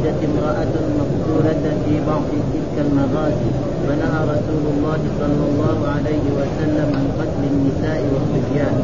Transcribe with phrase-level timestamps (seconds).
[0.00, 2.22] وجدت امرأة مقتولة في بعض
[2.52, 3.50] تلك المغازي
[3.86, 8.74] فنهى رسول الله صلى الله عليه وسلم عن قتل النساء والصبيان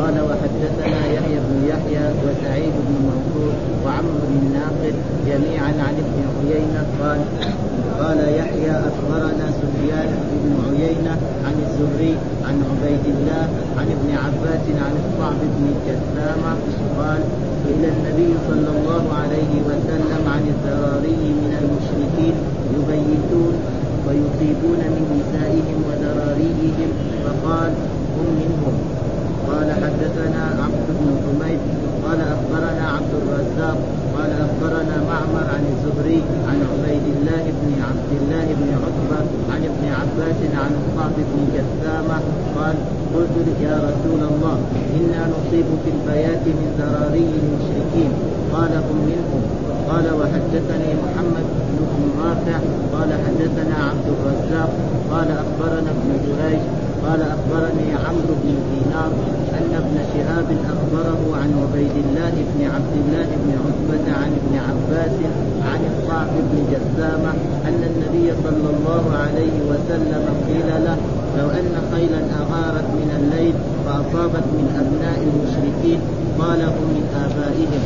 [0.00, 3.52] قال وحدثنا يحيى بن يحيى وسعيد بن منصور
[3.84, 4.94] وعمرو بن ناقد
[5.26, 7.20] جميعا عن ابن عيينه قال
[8.00, 10.08] قال يحيى اخبرنا سفيان
[10.42, 11.16] بن عيينه
[11.46, 12.14] عن الزهري
[12.46, 16.54] عن عبيد الله عن ابن عباس عن الصعب بن جثامه
[16.98, 17.20] قال
[17.70, 22.34] إلى النبي صلى الله عليه وسلم عن الذراري من المشركين
[22.74, 23.54] يبيتون
[24.06, 26.90] ويصيبون من نسائهم وذراريهم
[27.24, 27.72] فقال
[28.16, 28.74] هم منهم.
[29.48, 31.60] قال حدثنا عبد بن حميد.
[32.04, 33.78] قال أخبرنا عبد الرزاق
[34.20, 39.20] قال أخبرنا معمر عن الزهري عن عبيد الله بن عبد الله بن عتبة
[39.52, 42.18] عن ابن عباس عن الصعب بن جثامة
[42.56, 42.74] قال
[43.14, 44.56] قلت يا رسول الله
[44.98, 48.12] إنا نصيب في البيات من ذراري المشركين.
[48.52, 49.42] قال هم منهم.
[49.88, 51.46] قال وحدثني محمد
[51.78, 52.58] بن رافع.
[52.94, 54.70] قال حدثنا عبد الرزاق.
[55.12, 56.60] قال أخبرنا ابن جريج
[57.06, 59.12] قال أخبرني عمرو بن دينار
[59.58, 65.16] أن ابن شهاب أخبره عن عبيد الله بن عبد الله بن عتبة عن ابن عباس
[65.70, 67.32] عن الصعب بن جسامة
[67.68, 70.96] أن النبي صلى الله عليه وسلم قيل له
[71.38, 73.54] لو أن خيلا أغارت من الليل
[73.86, 76.00] فأصابت من أبناء المشركين
[76.38, 77.82] قال هم من آبائهم.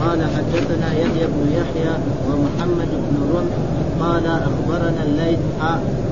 [0.00, 1.94] قال حدثنا يحيى بن يحيى
[2.28, 3.56] ومحمد بن رمح
[4.00, 5.38] قال أخبرنا الليث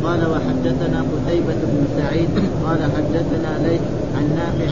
[0.05, 2.29] قال وحدثنا قتيبة بن سعيد
[2.67, 3.81] قال حدثنا ليث
[4.17, 4.71] عن نافع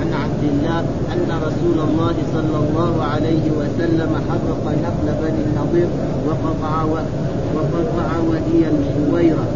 [0.00, 0.78] عن عبد الله
[1.12, 5.88] أن رسول الله صلى الله عليه وسلم حرق نقل بني النضير
[6.26, 6.84] وقطع
[7.54, 9.46] وقطع ودي الحويرة.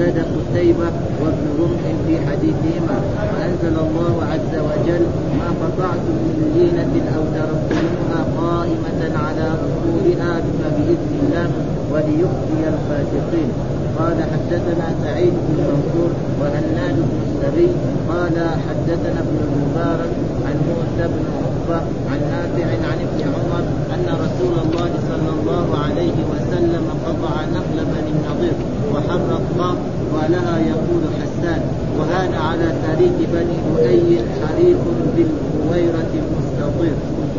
[0.00, 0.88] زاد قتيبة
[1.22, 2.96] وابن رمح في حديثهما
[3.32, 5.04] وأنزل الله عز وجل
[5.38, 11.48] ما قطعتم من لينة أو تركتموها قائمة على أصولها فبإذن الله
[11.92, 13.50] وليخزي الفاسقين.
[13.98, 16.10] قال حدثنا سعيد بن منصور
[16.40, 17.68] وهناد بن السري
[18.08, 18.36] قال
[18.68, 20.12] حدثنا ابن المبارك
[20.46, 23.64] عن موسى بن عقبة عن نافع عن ابن عمر
[24.00, 28.56] أن رسول الله صلى الله عليه وسلم قطع نخل بني النضير
[28.94, 29.76] وحرق
[30.14, 31.60] ولها يقول حسان
[31.98, 34.82] وهان على تاريخ بني لؤي حريق
[35.16, 36.94] بالهويرة المستطير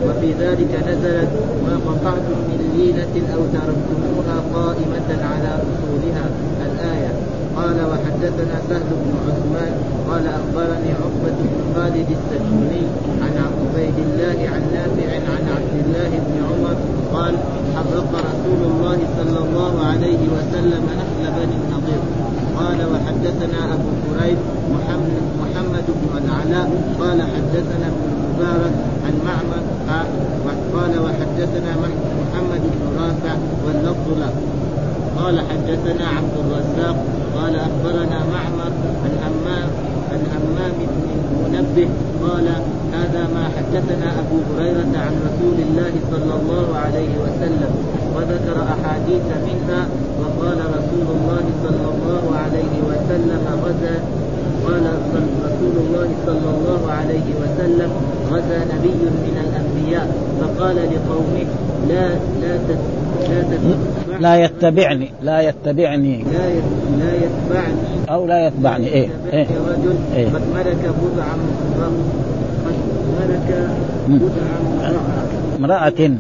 [0.05, 1.29] وفي ذلك نزلت
[1.65, 6.25] ما قطعتم من لينة أو تركتموها قائمة على أصولها.
[7.61, 9.73] قال وحدثنا سهل بن عثمان
[10.09, 12.83] قال أخبرني عقبة بن خالد السجوني
[13.23, 16.75] عن عبيد الله عن نافع عن عبد الله بن عمر
[17.13, 17.33] قال
[17.75, 22.03] حرق رسول الله صلى الله عليه وسلم نخل بني النضير.
[22.57, 24.37] قال وحدثنا أبو كريب
[24.73, 26.69] محمد محمد بن العلاء
[26.99, 28.73] قال حدثنا ابن المبارك
[29.05, 29.63] عن معمر
[30.73, 31.71] قال وحدثنا
[32.21, 33.35] محمد بن رافع
[33.65, 34.33] واللفظ له.
[35.21, 36.95] قال حدثنا عبد الرزاق
[37.35, 38.71] قال أخبرنا معمر
[39.03, 39.69] عن همام
[40.11, 41.07] عن همام بن
[41.43, 41.89] منبه
[42.23, 42.47] قال
[42.93, 47.71] هذا ما حدثنا أبو هريرة عن رسول الله صلى الله عليه وسلم
[48.15, 49.87] وذكر أحاديث منها
[50.21, 53.97] وقال رسول الله صلى الله عليه وسلم غزا
[54.67, 54.85] قال
[55.45, 57.89] رسول الله صلى الله عليه وسلم
[58.31, 60.07] غزا نبي من الأنبياء
[60.41, 61.45] فقال لقومه
[61.89, 62.09] لا
[62.41, 62.53] لا
[63.29, 66.23] لا لا يتبعني لا يتبعني.
[66.23, 66.49] لا
[66.99, 68.09] لا يتبعني.
[68.09, 71.35] أو لا يتبعني إيه إيه رجل إيه؟ قد ملك بضعا
[71.81, 72.73] قد
[73.19, 73.67] ملك
[74.07, 74.57] بضعا
[75.59, 75.59] امرأة.
[75.59, 76.11] امرأة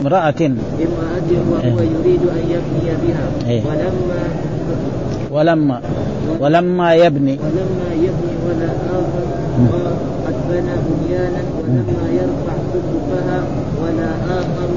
[0.00, 0.52] امرأة.
[1.50, 3.50] وهو يريد أن يبني بها.
[3.50, 3.62] إيه.
[5.30, 5.80] ولما ولما
[6.40, 7.32] ولما يبني.
[7.32, 10.17] ولما يبني ولا قد
[10.48, 13.40] بنى بنيانا ولما يرفع سقفها
[13.82, 14.10] ولا
[14.40, 14.68] آخر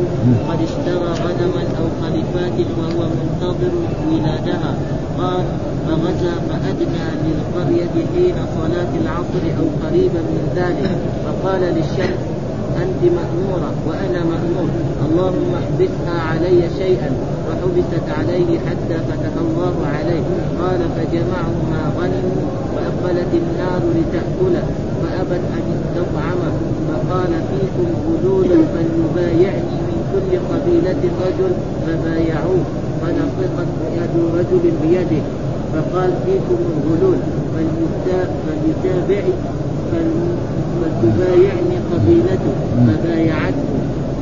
[0.49, 3.71] قد اشترى غنما أو خليفات وهو منتظر
[4.11, 4.75] ولادها
[5.17, 5.45] قال
[5.87, 10.91] فغزا فأدنى للقرية حين صلاة العصر أو قريبا من ذلك.
[11.25, 12.21] فقال للشمس
[12.83, 14.69] أنت مأمورة وأنا مأمور.
[15.05, 17.09] اللهم احبسها علي شيئا.
[17.47, 20.23] فحبست عليه حتى فتح الله عليه.
[20.61, 22.51] قال فجمعوا ما غنموا
[23.33, 24.63] النار لتأكله.
[25.01, 25.65] فأبت أن
[25.95, 26.55] تطعمه
[26.87, 31.53] فقال فيكم غلول فليبايعني من كل قبيلة رجل
[31.85, 32.63] فبايعوه
[33.01, 35.23] فنطقت يد رجل بيده.
[35.73, 37.19] فقال فيكم الغلول
[37.53, 39.23] فليتابع
[40.81, 42.53] فلتبايعني قبيلته
[42.87, 43.71] فبايعته.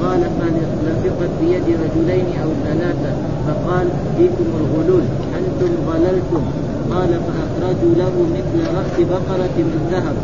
[0.03, 3.11] قال فلصقت بيد رجلين أو ثلاثة.
[3.47, 3.87] فقال
[4.17, 5.03] فيكم الغلول
[5.39, 6.43] أنتم غللتم
[6.91, 10.15] قال فأخرجوا له مثل رأس بقرة من ذهب.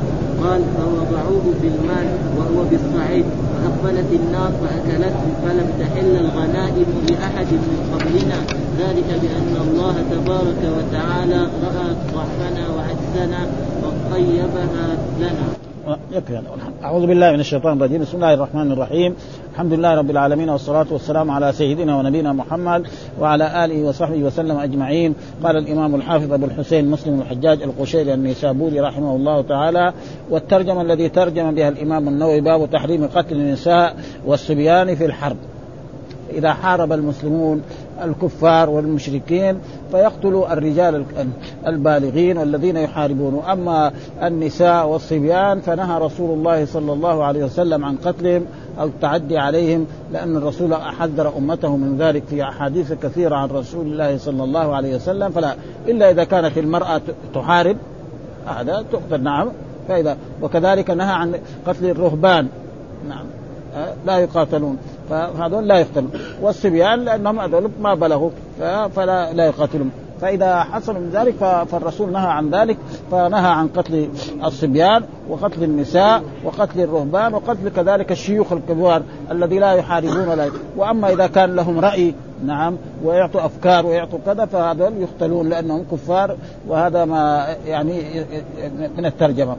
[0.46, 2.08] قال فوضعوه في المال
[2.38, 8.40] وهو بالصعيد فأقبلت النار فأكلته فلم تحل الغنائم لأحد من قبلنا.
[8.80, 13.48] ذلك بأن الله تبارك وتعالى رأى ضعفنا وعجزنا
[13.84, 15.65] وطيبها لنا.
[16.12, 16.42] يكفي
[16.84, 18.02] أعوذ بالله من الشيطان الرجيم.
[18.02, 19.16] بسم الله الرحمن الرحيم.
[19.54, 22.88] الحمد لله رب العالمين والصلاة والسلام على سيدنا ونبينا محمد
[23.20, 25.16] وعلى آله وصحبه وسلم أجمعين.
[25.44, 29.94] قال الإمام الحافظ أبو الحسين مسلم الحجاج القشيري النيسابوري رحمه الله تعالى
[30.30, 33.96] والترجمة الذي ترجم بها الإمام النووي باب تحريم قتل النساء
[34.26, 35.38] والصبيان في الحرب.
[36.34, 37.62] إذا حارب المسلمون
[38.04, 39.60] الكفار والمشركين
[39.92, 41.06] فيقتلوا الرجال
[41.68, 43.44] البالغين والذين يحاربون.
[43.52, 43.92] أما
[44.24, 48.46] النساء والصبيان فنهى رسول الله صلى الله عليه وسلم عن قتلهم
[48.80, 54.18] أو التعدي عليهم لأن الرسول حذر أمته من ذلك في أحاديث كثيرة عن رسول الله
[54.18, 55.30] صلى الله عليه وسلم.
[55.30, 55.56] فلا
[55.88, 57.02] إلا إذا كانت المرأة
[57.34, 57.78] تحارب
[58.48, 59.48] هذا تقتل نعم.
[59.88, 61.36] فإذا وكذلك نهى عن
[61.68, 62.48] قتل الرهبان.
[63.10, 63.26] نعم.
[64.06, 64.78] لا يقاتلون.
[65.10, 66.12] فهذول لا يقتلون
[66.42, 68.30] والصبيان لأنهم هذول ما بلغوا
[68.96, 69.92] فلا لا يقاتلون.
[70.22, 71.34] فإذا حصل من ذلك
[71.72, 72.78] فالرسول نهى عن ذلك
[73.12, 74.10] فنهى عن قتل
[74.44, 81.28] الصبيان وقتل النساء وقتل الرهبان وقتل كذلك الشيوخ الكبار الذي لا يحاربون ولا وأما إذا
[81.28, 82.14] كان لهم رأي
[82.46, 86.38] نعم ويعطوا أفكار ويعطوا كذا فهذول يقتلون لأنهم كفار
[86.68, 88.26] وهذا ما يعني
[88.98, 89.56] من الترجمة.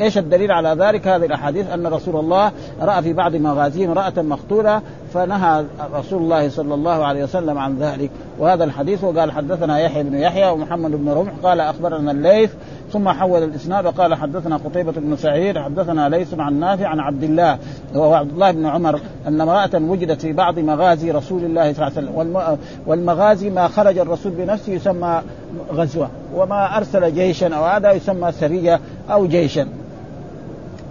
[0.00, 4.82] إيش الدليل على ذلك؟ هذه الأحاديث أن رسول الله رأى في بعض مغازيه امراه مقتولة
[5.14, 5.64] فنهى
[5.94, 8.10] رسول الله صلى الله عليه وسلم عن ذلك.
[8.38, 12.50] وهذا الحديث وقال حدثنا يحيى بن يحيى ومحمد بن رمح قال أخبرنا الليث
[12.92, 17.58] ثم حول الإسناد وقال حدثنا قتيبة بن سعيد حدثنا ليس عن نافع عن عبد الله
[17.94, 21.98] وهو عبد الله بن عمر أن امرأة وجدت في بعض مغازي رسول الله صلى الله
[21.98, 22.58] عليه وسلم.
[22.86, 25.22] والمغازي ما خرج الرسول بنفسه يسمى
[25.72, 28.80] غزوة وما أرسل جيشا أو هذا يسمى سرية
[29.10, 29.68] أو جيشا.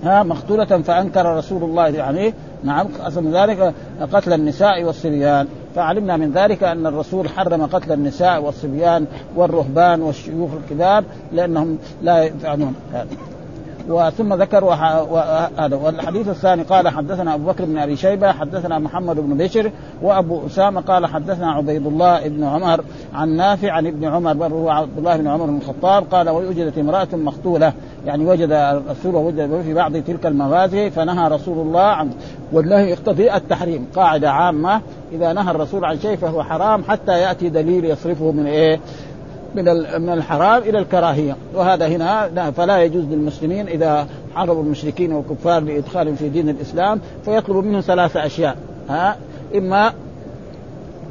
[0.04, 2.34] ها مقتولة فأنكر رسول الله يعني
[2.64, 3.74] نعم أصل ذلك
[4.14, 5.48] قتل النساء والصبيان.
[5.76, 9.06] فعلمنا من ذلك أن الرسول حرم قتل النساء والصبيان
[9.36, 11.04] والرهبان والشيوخ الكبار
[11.34, 13.08] لأنهم لا يفعلون هذا.
[13.90, 14.66] وثم ذكر
[15.58, 15.76] هذا.
[15.76, 20.82] والحديث الثاني قال حدثنا أبو بكر بن أبي شيبة حدثنا محمد بن بشر وأبو أسامة
[20.82, 25.18] قال حدثنا عبيد الله بن عمر عن نافع عن ابن عمر بل هو عبد الله
[25.18, 27.74] بن عمر بن الخطاب قال ووجدت امرأة مقتولة.
[28.06, 32.10] يعني وجد الرسول وجد في بعض تلك المغازي فنهى رسول الله عن
[32.52, 33.88] والله يقتضي التحريم.
[33.96, 34.82] قاعدة عامة
[35.12, 38.80] إذا نهى الرسول عن شيء فهو حرام حتى يأتي دليل يصرفه من إيه؟
[39.58, 41.36] من من الحرام إلى الكراهية.
[41.54, 47.82] وهذا هنا فلا يجوز للمسلمين إذا حاربوا المشركين والكفار لادخالهم في دين الإسلام فيطلب منهم
[47.82, 48.56] ثلاث أشياء.
[48.90, 49.18] ها؟
[49.56, 49.94] إما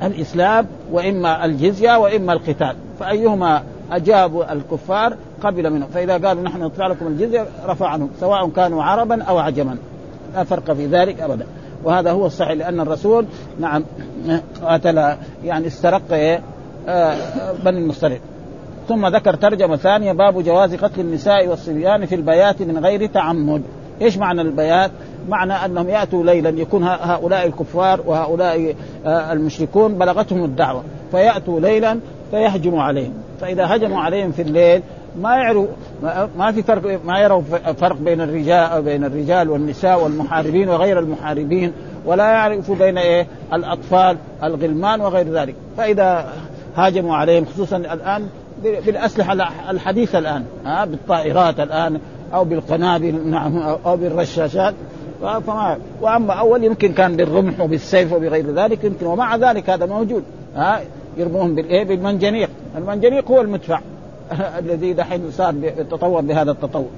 [0.02, 2.76] الإسلام وإما الجزية وإما القتال.
[3.00, 5.88] فأيهما اجابوا الكفار قبل منهم.
[5.88, 9.76] فإذا قالوا نحن ندفع لكم الجزية رفع عنهم سواء كانوا عربا أو عجما
[10.34, 11.46] لا فرق في ذلك ابدا.
[11.84, 13.26] وهذا هو الصحيح لأن الرسول
[13.60, 13.84] نعم
[14.62, 16.02] قاتل يعني استرق؟
[16.88, 17.16] آه
[17.64, 18.20] بني المصطلق
[18.88, 23.62] ثم ذكر ترجمة ثانية باب جواز قتل النساء والصبيان في البيات من غير تعمد.
[24.02, 24.90] إيش معنى البيات؟
[25.28, 28.74] معنى أنهم يأتوا ليلا يكون هؤلاء الكفار وهؤلاء
[29.06, 32.00] المشركون بلغتهم الدعوة فيأتوا ليلا
[32.30, 33.12] فيهجموا عليهم.
[33.40, 34.82] فإذا هجموا عليهم في الليل
[35.20, 35.66] ما يعرفوا
[36.38, 37.42] ما في فرق ما يروا
[37.76, 41.72] فرق بين الرجال بين الرجال والنساء والمحاربين وغير المحاربين
[42.06, 45.54] ولا يعرفوا بين إيه؟ الأطفال الغلمان وغير ذلك.
[45.76, 46.32] فإذا
[46.76, 48.26] هاجموا عليهم خصوصا الآن
[48.62, 49.32] بالأسلحة
[49.70, 52.00] الحديثة الآن ها بالطائرات الآن
[52.34, 54.74] أو بالقنابل نعم أو بالرشاشات.
[55.20, 60.22] فما وأما أول يمكن كان بالرمح وبالسيف وبغير ذلك يمكن ومع ذلك هذا موجود
[60.56, 60.80] ها
[61.16, 62.48] يرموهم بالايه بالمنجنيق.
[62.76, 63.80] المنجنيق هو المدفع
[64.60, 66.88] الذي دحين صار يتطور بهذا التطور.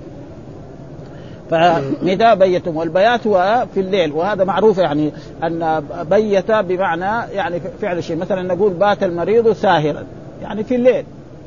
[1.51, 5.13] فنداء بيتم والبيات هو في الليل وهذا معروف يعني
[5.43, 8.17] أن بيت بمعنى يعني فعل شيء.
[8.17, 10.05] مثلا نقول بات المريض ساهرا
[10.43, 11.05] يعني في الليل.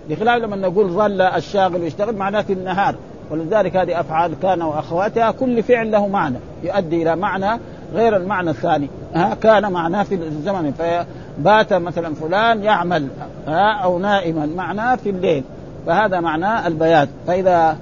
[0.09, 2.95] بخلاف لما نقول ظل الشاغل يشتغل معناه في النهار.
[3.31, 7.59] ولذلك هذه أفعال كان وأخواتها كل فعل له معنى يؤدي إلى معنى
[7.93, 8.89] غير المعنى الثاني.
[9.13, 10.71] ها كان معناه في الزمن.
[10.71, 13.07] فبات مثلا فلان يعمل
[13.47, 15.43] ها أو نائما معناه في الليل.
[15.85, 17.77] فهذا معناه البيات فإذا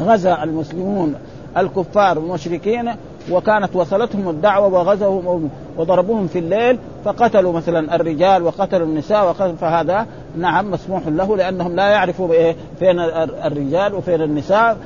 [0.00, 1.14] غزا المسلمون
[1.56, 2.90] الكفار المشركين
[3.30, 10.70] وكانت وصلتهم الدعوة وغزوهم وضربوهم في الليل فقتلوا مثلا الرجال وقتلوا النساء وقتلوا فهذا نعم
[10.70, 13.00] مسموح له لأنهم لا يعرفوا فين
[13.44, 14.76] الرجال وفين النساء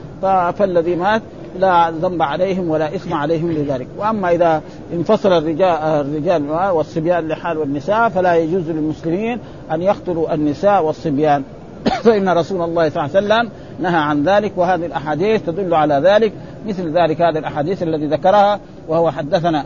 [0.53, 1.23] فالذي مات
[1.59, 4.62] لا ذنب عليهم ولا إثم عليهم لذلك، وأما إذا
[4.93, 9.38] انفصل الرجال الرجال والصبيان لحال والنساء فلا يجوز للمسلمين
[9.73, 11.43] أن يقتلوا النساء والصبيان.
[12.05, 13.50] فإن رسول الله صلى الله عليه وسلم
[13.81, 16.33] نهى عن ذلك وهذه الأحاديث تدل على ذلك
[16.67, 19.65] مثل ذلك هذه الأحاديث التي ذكرها وهو حدثنا.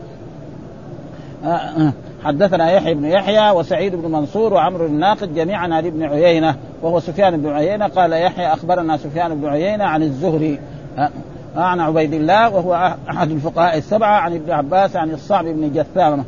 [1.45, 1.93] آه، آه،
[2.25, 7.37] حدثنا يحيى بن يحيى وسعيد بن منصور وعمرو الناقد جميعا عن ابن عيينة وهو سفيان
[7.43, 7.87] بن عيينة.
[7.87, 10.59] قال يحيى أخبرنا سفيان بن عيينة عن الزهري
[10.99, 11.11] آه،
[11.57, 16.25] عن عبيد الله وهو أحد الفقهاء السبعة عن ابن عباس عن الصعب بن جثامة.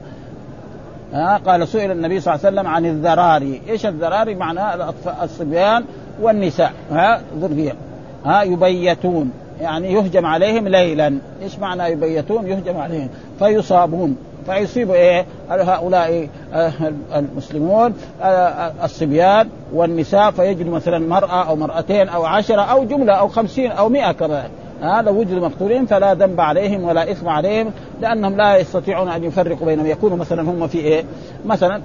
[1.13, 5.85] ها قال سئل النبي صلى الله عليه وسلم عن الذراري، إيش الذراري؟ معناه الصبيان
[6.23, 7.73] والنساء ها ذرية.
[8.25, 9.33] ها يبيتون.
[9.61, 13.09] يعني يهجم عليهم ليلا، إيش معنى يبيتون؟ يهجم عليهم.
[13.39, 14.17] فيصابون.
[14.47, 16.73] فيصيب إيه؟ هؤلاء آه،
[17.17, 23.71] المسلمون آه، الصبيان والنساء فيجد مثلا مرأة أو مرأتين أو عشرة أو جملة أو خمسين
[23.71, 24.49] أو مئة كمان.
[24.83, 27.71] هذا لو وجدوا مقتولين فلا ذنب عليهم ولا إثم عليهم
[28.01, 29.87] لأنهم لا يستطيعون أن يفرقوا بينهم.
[29.87, 31.05] يكونوا مثلا هم في إيه؟
[31.47, 31.83] مثلا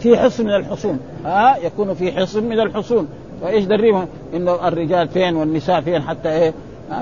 [0.00, 1.00] في حصن من الحصون.
[1.24, 3.08] ها يكونوا في حصن من الحصون.
[3.42, 6.52] فإيش دريهم إنه الرجال فين والنساء فين حتى إيه؟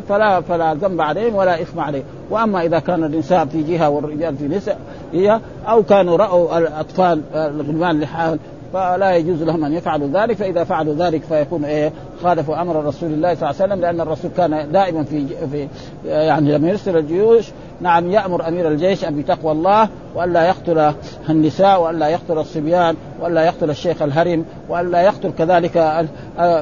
[0.08, 2.04] فلا فلا ذنب عليهم ولا إثم عليهم.
[2.30, 4.78] وأما إذا كان النساء في جهة والرجال في نساء
[5.12, 8.38] هي أو كانوا رأوا الأطفال الغلمان لحال
[8.72, 10.36] فلا يجوز لهم أن يفعلوا ذلك.
[10.36, 14.30] فإذا فعلوا ذلك فيكون إيه خالفوا أمر رسول الله صلى الله عليه وسلم لأن الرسول
[14.36, 15.68] كان دائما في في
[16.06, 17.50] يعني لما يرسل الجيوش
[17.80, 20.92] نعم يأمر أمير الجيش أن بتقوى الله والا يقتل
[21.30, 26.04] النساء والا يقتل الصبيان والا يقتل الشيخ الهرم والا يقتل كذلك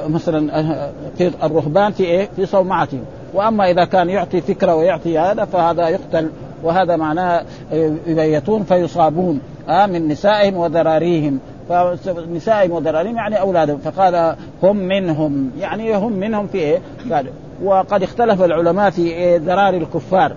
[0.07, 0.63] مثلا
[1.17, 3.03] في الرهبان في إيه؟ في صومعتهم
[3.33, 6.29] وأما إذا كان يعطي فكرة ويعطي هذا فهذا يقتل
[6.63, 7.43] وهذا معناه
[8.07, 11.39] يبيتون فيصابون آه من نسائهم وذراريهم.
[11.69, 13.77] فنسائهم وذراريهم يعني أولادهم.
[13.77, 16.79] فقال هم منهم يعني هم منهم في إيه؟
[17.11, 17.25] قال
[17.63, 20.31] وقد اختلف العلماء في إيه؟ ذراري الكفار.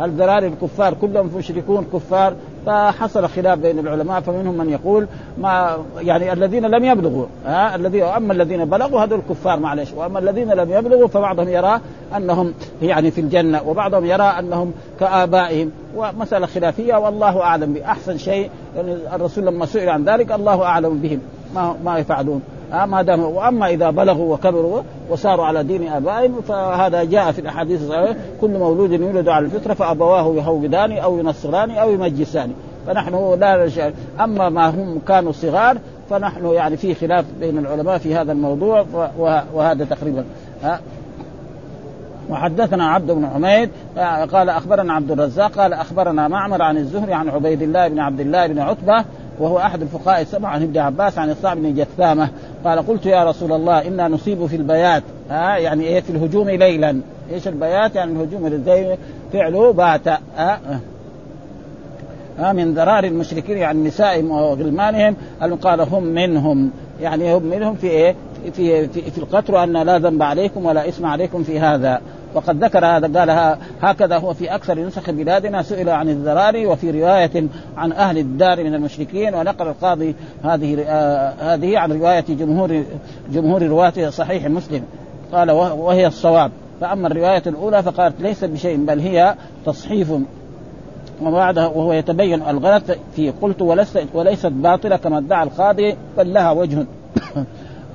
[0.00, 2.34] هل ذراري الكفار كلهم مشركون كفار؟
[2.66, 5.06] فحصل خلاف بين العلماء فمنهم من يقول
[5.38, 10.50] ما يعني الذين لم يبلغوا ها الذي اما الذين بلغوا هذول الكفار معلش وأما الذين
[10.50, 11.80] لم يبلغوا فبعضهم يرى
[12.16, 15.70] أنهم يعني في الجنة وبعضهم يرى أنهم كآبائهم.
[15.96, 21.20] ومسألة خلافية والله أعلم بأحسن شيء يعني الرسول لما سئل عن ذلك الله أعلم بهم
[21.54, 22.42] ما ما يفعلون.
[22.72, 28.14] ما دام وأما إذا بلغوا وكبروا وصاروا على دين آبائهم فهذا جاء في الأحاديث الصحيحة
[28.40, 32.52] كل مولود يولد على الفطرة فأبواه يهودان أو ينصران أو يمجسان.
[32.86, 35.78] فنحن لا نشأ أما ما هم كانوا صغار
[36.10, 38.84] فنحن يعني في خلاف بين العلماء في هذا الموضوع
[39.54, 40.24] وهذا تقريبا.
[42.30, 43.70] وحدثنا عبد بن حميد
[44.32, 48.46] قال أخبرنا عبد الرزاق قال أخبرنا معمر عن الزهري عن عبيد الله بن عبد الله
[48.46, 49.04] بن عتبة
[49.40, 52.28] وهو أحد الفقهاء السبع عن ابن عباس عن الصعب بن جثامة
[52.64, 57.00] قال قلت يا رسول الله إنا نصيب في البيات ها يعني إيه في الهجوم ليلا.
[57.32, 58.96] إيش البيات؟ يعني الهجوم زي
[59.32, 60.80] فعله بات ها
[62.38, 65.16] ها من ذرار المشركين عن يعني نسائهم وغلمانهم
[65.62, 66.70] قال هم منهم.
[67.00, 68.14] يعني هم منهم في إيه؟
[68.52, 72.00] في في, في القتل وأن لا ذنب عليكم ولا اسم عليكم في هذا.
[72.34, 77.44] وقد ذكر هذا قال هكذا هو في أكثر نسخ بلادنا سئل عن الذراري وفي رواية
[77.76, 82.82] عن أهل الدار من المشركين ونقل القاضي هذه آه هذه عن رواية جمهور
[83.32, 84.82] جمهور رواة صحيح مسلم.
[85.32, 86.50] قال وهي الصواب.
[86.80, 89.34] فأما الرواية الأولى فقالت ليست بشيء بل هي
[89.66, 90.12] تصحيف.
[91.22, 92.82] وبعدها وهو يتبين الغلط
[93.16, 96.86] في قلت ولست وليست باطلة كما ادعى القاضي بل لها وجه.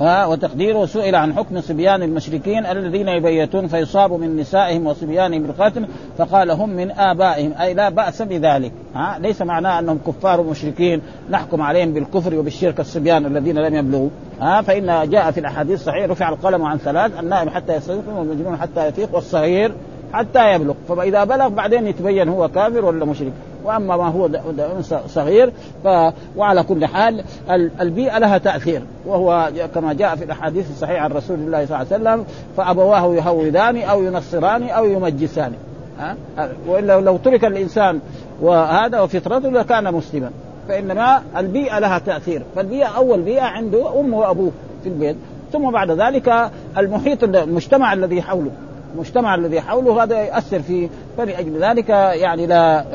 [0.01, 5.87] وتقديره سئل عن حكم صبيان المشركين الذين يبيتون فيصابوا من نسائهم وصبيانهم بالقتل
[6.17, 7.53] فقال هم من آبائهم.
[7.61, 8.71] أي لا بأس بذلك.
[8.95, 14.09] ها ليس معناه أنهم كفار ومشركين نحكم عليهم بالكفر وبالشرك الصبيان الذين لم يبلغوا.
[14.41, 18.87] ها فإن جاء في الأحاديث الصحيحة رفع القلم عن ثلاث النائم حتى يستيقظ والمجنون حتى
[18.87, 19.71] يفيق والصغير
[20.13, 20.73] حتى يبلغ.
[20.89, 23.31] فإذا بلغ بعدين يتبين هو كافر ولا مشرك.
[23.63, 24.29] وأما ما هو
[25.07, 25.51] صغير
[25.83, 25.87] ف
[26.37, 27.23] وعلى كل حال
[27.81, 28.81] البيئة لها تأثير.
[29.05, 32.25] وهو كما جاء في الأحاديث الصحيحة عن رسول الله صلى الله عليه وسلم
[32.57, 35.53] فأبواه يهودان أو ينصران أو يمجسان.
[36.67, 37.99] وإلا لو ترك الإنسان
[38.41, 40.29] وهذا وفطرته لكان مسلما.
[40.67, 42.41] فإنما البيئة لها تأثير.
[42.55, 44.51] فالبيئة أول بيئة عنده أمه وأبوه
[44.83, 45.15] في البيت.
[45.53, 48.51] ثم بعد ذلك المحيط المجتمع الذي حوله.
[48.95, 52.85] المجتمع الذي حوله هذا يؤثر فيه فلأجل ذلك يعني لا,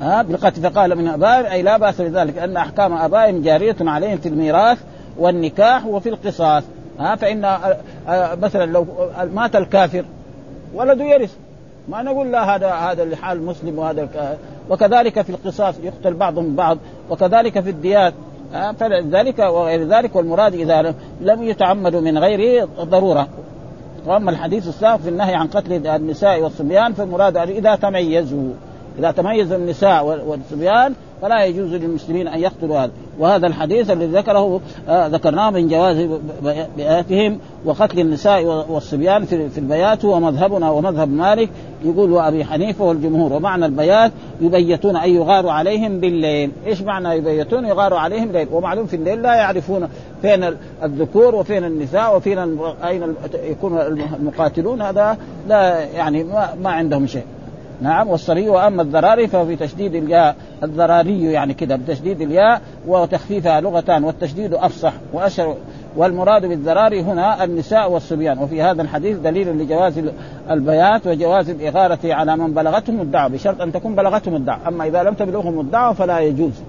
[0.00, 0.70] ها بالقتل.
[0.70, 4.78] فقال من أبائهم أي لا بأس بذلك أن أحكام آبائهم جارية عليهم في الميراث
[5.18, 6.62] والنكاح وفي القصاص.
[6.98, 7.58] ها فإن
[8.42, 8.86] مثلا لو
[9.34, 10.04] مات الكافر
[10.74, 11.34] ولده يرث.
[11.88, 14.08] ما نقول لا هذا هذا لحال مسلم وهذا
[14.70, 16.78] وكذلك في القصاص يقتل بعضهم بعض
[17.10, 18.14] وكذلك في الديات.
[18.80, 23.28] فلذلك وغير ذلك والمراد إذا لم يتعمدوا من غير ضرورة.
[24.06, 28.52] وأما الحديث السابق في النهي عن قتل النساء والصبيان فالمراد إذا تميزوا
[28.98, 32.90] إذا تميز النساء والصبيان فلا يجوز للمسلمين أن يقتلوا هذا.
[33.18, 36.08] وهذا الحديث الذي ذكره آه ذكرناه من جواز
[36.76, 41.48] بياتهم وقتل النساء والصبيان في البيات هو مذهبنا ومذهب مالك.
[41.84, 43.32] يقول وابي حنيفة والجمهور.
[43.32, 48.96] ومعنى البيات يبيتون أي يغار عليهم بالليل، إيش معنى يبيتون؟ يغار عليهم بالليل، ومعلوم في
[48.96, 49.88] الليل لا يعرفون
[50.22, 54.82] فين الذكور وفين النساء وفين أين يكون المقاتلون.
[54.82, 55.16] هذا
[55.48, 57.24] لا يعني ما, ما عندهم شيء.
[57.82, 58.48] نعم والصري.
[58.48, 64.92] وأما الذراري فهو في تشديد الياء الذراري يعني كده بتشديد الياء وتخفيفها لغتان والتشديد أفصح
[65.12, 65.56] واشهر
[65.96, 68.38] والمراد بالذراري هنا النساء والصبيان.
[68.38, 70.00] وفي هذا الحديث دليل لجواز
[70.50, 75.14] البيات وجواز الإغارة على من بلغتهم الدعوة بشرط أن تكون بلغتهم الدعوة أما إذا لم
[75.14, 76.62] تبلغهم الدعوة فلا يجوز.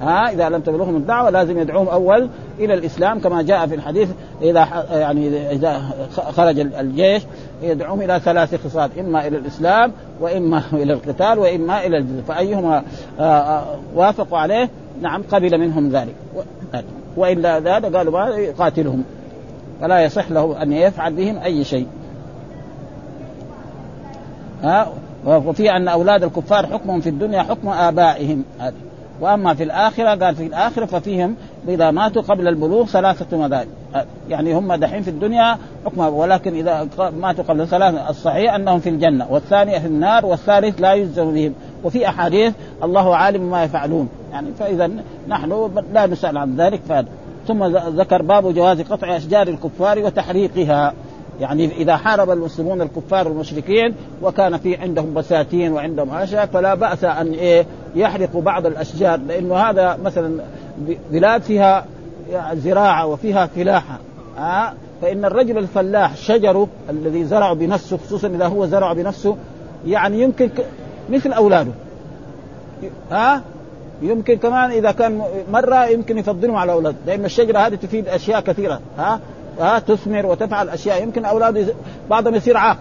[0.00, 2.28] ها إذا لم تبلغهم الدعوة لازم يدعوهم أول
[2.58, 4.08] إلى الإسلام كما جاء في الحديث
[4.42, 7.22] إذا يعني إذا خرج الجيش
[7.62, 12.82] يدعوهم إلى ثلاث خصال إما إلى الإسلام وإما إلى القتال وإما إلى الجزء فأيهما
[13.94, 14.68] وافقوا عليه
[15.00, 16.14] نعم قبل منهم ذلك.
[17.16, 19.04] وإلا ذلك قالوا ما يقاتلهم
[19.80, 21.86] فلا يصح له أن يفعل بهم أي شيء.
[24.62, 24.92] ها
[25.26, 28.44] وفي أن أولاد الكفار حكمهم في الدنيا حكم آبائهم.
[28.58, 28.74] هذا.
[29.20, 31.36] وأما في الآخرة قال في الآخرة ففيهم
[31.68, 33.66] اذا ماتوا قبل البلوغ ثلاثة مذاهب.
[34.28, 36.88] يعني هم دحين في الدنيا حكم ولكن إذا
[37.20, 41.54] ماتوا قبل ثلاثة الصحيح أنهم في الجنة والثاني في النار والثالث لا يجزم بهم.
[41.84, 44.08] وفي أحاديث الله عالم ما يفعلون.
[44.32, 44.90] يعني فإذا
[45.28, 47.08] نحن لا نسأل عن ذلك فهذا.
[47.48, 50.92] ثم ذكر باب جواز قطع أشجار الكفار وتحريقها.
[51.40, 57.32] يعني إذا حارب المسلمون الكفار المشركين وكان في عندهم بساتين وعندهم أشياء فلا بأس أن
[57.32, 60.40] إيه يحرقوا بعض الأشجار لأنه هذا مثلا
[61.10, 61.84] بلاد فيها
[62.54, 63.98] زراعة وفيها فلاحة.
[64.38, 64.72] آه
[65.02, 69.36] فإن الرجل الفلاح شجره الذي زرع بنفسه خصوصا إذا هو زرع بنفسه
[69.86, 70.50] يعني يمكن
[71.10, 71.72] مثل أولاده.
[73.10, 73.40] ها آه
[74.02, 75.22] يمكن كمان إذا كان
[75.52, 78.80] مرة يمكن يفضلهم على الأولاد لأن الشجرة هذه تفيد أشياء كثيرة.
[78.98, 79.20] ها
[79.58, 81.02] ها تثمر وتفعل أشياء.
[81.02, 81.74] يمكن أولاد
[82.10, 82.78] بعضهم يصير عاق.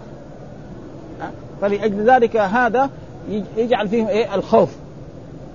[1.61, 2.89] فلأجل ذلك هذا
[3.57, 4.69] يجعل فيهم إيه؟ الخوف.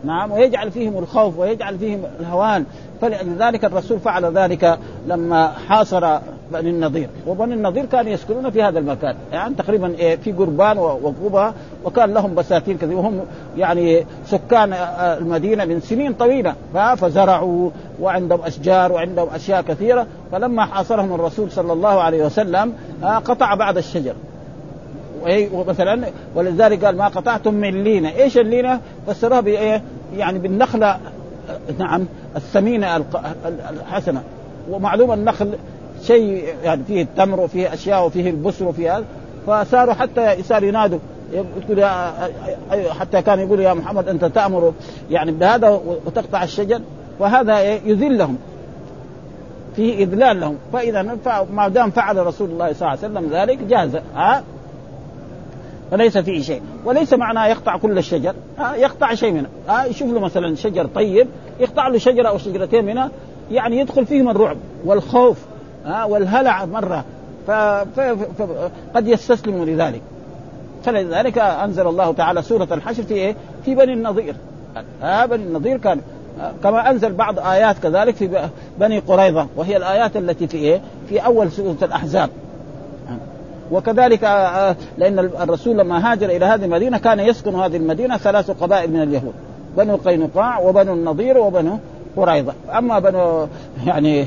[0.05, 2.65] نعم ويجعل فيهم الخوف ويجعل فيهم الهوان.
[3.01, 6.19] فلأجل ذلك الرسول فعل ذلك لما حاصر
[6.53, 7.09] بني النضير.
[7.27, 9.17] وبني النضير كانوا يسكنون في هذا المكان.
[9.33, 11.53] يعني تقريبا إيه في قربان وقبى
[11.85, 13.21] وكان لهم بساتين كثير وهم
[13.57, 14.73] يعني سكان
[15.19, 16.55] المدينة من سنين طويلة.
[16.97, 20.07] فزرعوا وعندهم أشجار وعندهم أشياء كثيرة.
[20.33, 24.15] فلما حاصرهم الرسول صلى الله عليه وسلم قطع بعض الشجر.
[25.53, 29.83] ومثلا ولذلك قال ما قطعتم من لينة، إيش اللينة؟ فسروها بإيه؟
[30.17, 30.99] يعني بالنخله
[31.79, 33.05] نعم الثمينة
[33.71, 34.23] الحسنة.
[34.71, 35.53] ومعلوم النخل
[36.03, 39.05] شيء يعني فيه التمر وفيه أشياء وفيه البسر وفيه هذا.
[39.47, 40.99] فصاروا حتى صار ينادوا
[41.33, 42.13] يقول يا
[43.01, 44.73] حتى كان يقول يا محمد أنت تأمر
[45.11, 45.69] يعني بهذا
[46.07, 46.81] وتقطع الشجر.
[47.21, 48.39] فهذا يذلهم
[49.77, 50.57] فيه إذلال لهم.
[50.73, 51.17] فإذا
[51.53, 54.43] ما دام فعل رسول الله صلى الله عليه وسلم ذلك جاز ها
[55.91, 56.63] فليس فيه شيء.
[56.85, 58.35] وليس معناه يقطع كل الشجر.
[58.59, 59.49] ها يقطع شيء منه.
[59.69, 61.29] ها يشوف له مثلا شجر طيب
[61.61, 63.11] يقطع له شجرة أو شجرتين منها
[63.51, 65.39] يعني يدخل فيهم الرعب والخوف
[65.85, 67.05] ها والهلع مرة.
[67.47, 70.03] فقد يستسلموا لذلك.
[70.85, 74.37] فلذلك أنزل الله تعالى سورة الحشر في إيه؟ في بني النضير.
[75.03, 76.01] ها بني النضير كان
[76.63, 78.49] كما أنزل بعض آيات كذلك في
[78.81, 82.31] بني قريظة وهي الآيات التي في إيه؟ في أول سورة الأحزاب.
[83.75, 84.23] وكذلك
[84.99, 89.35] لأن الرسول لما هاجر إلى هذه المدينة كان يسكن هذه المدينة ثلاث قبائل من اليهود
[89.77, 91.79] بنو قينقاع وبنو النضير وبنو
[92.17, 92.53] قريظة.
[92.79, 93.47] أما بنو
[93.87, 94.27] يعني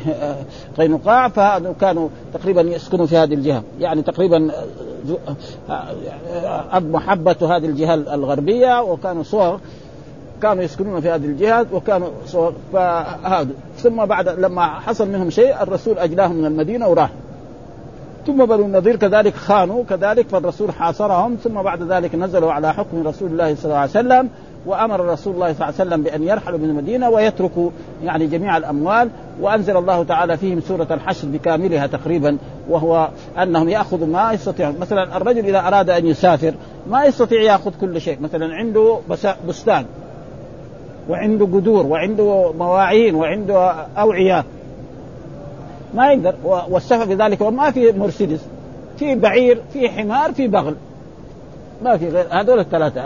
[0.77, 4.51] قينقاع فهذا كانوا تقريبا يسكنوا في هذه الجهة يعني تقريبا
[6.71, 9.59] اب محبة هذه الجهة الغربية وكانوا صور
[10.41, 13.49] كانوا يسكنون في هذه الجهات وكانوا صور فهذا.
[13.77, 17.09] ثم بعد لما حصل منهم شيء الرسول أجلاهم من المدينة وراح.
[18.27, 23.31] ثم بنو النضير كذلك خانوا كذلك فالرسول حاصرهم ثم بعد ذلك نزلوا على حكم رسول
[23.31, 24.29] الله صلى الله عليه وسلم
[24.65, 27.69] وأمر رسول الله صلى الله عليه وسلم بأن يرحلوا من المدينة ويتركوا
[28.03, 29.09] يعني جميع الأموال
[29.41, 32.37] وأنزل الله تعالى فيهم سورة الحشر بكاملها تقريبا
[32.69, 33.09] وهو
[33.43, 36.53] أنهم يأخذوا ما يستطيعون مثلا الرجل إذا أراد أن يسافر
[36.89, 38.99] ما يستطيع يأخذ كل شيء مثلا عنده
[39.47, 39.85] بستان
[41.09, 44.45] وعنده قدور وعنده مواعين وعنده أوعية
[45.93, 46.35] ما يقدر.
[46.43, 48.39] والسفر في ذلك ما في مرسيدس.
[48.97, 50.75] في بعير في حمار في بغل.
[51.83, 53.01] ما في غير هذول الثلاثة.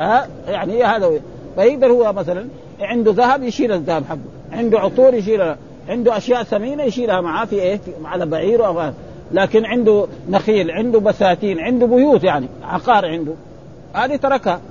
[0.47, 1.11] يعني هذا.
[1.55, 2.47] فيقدر هو مثلا
[2.81, 4.19] عنده ذهب يشيل الذهب حقه.
[4.51, 5.57] عنده عطور يشيلها.
[5.89, 8.91] عنده أشياء ثمينة يشيلها معاه في إيه؟ على بعير أو
[9.31, 13.33] لكن عنده نخيل عنده بساتين عنده بيوت يعني عقار عنده.
[13.93, 14.61] هذه تركها.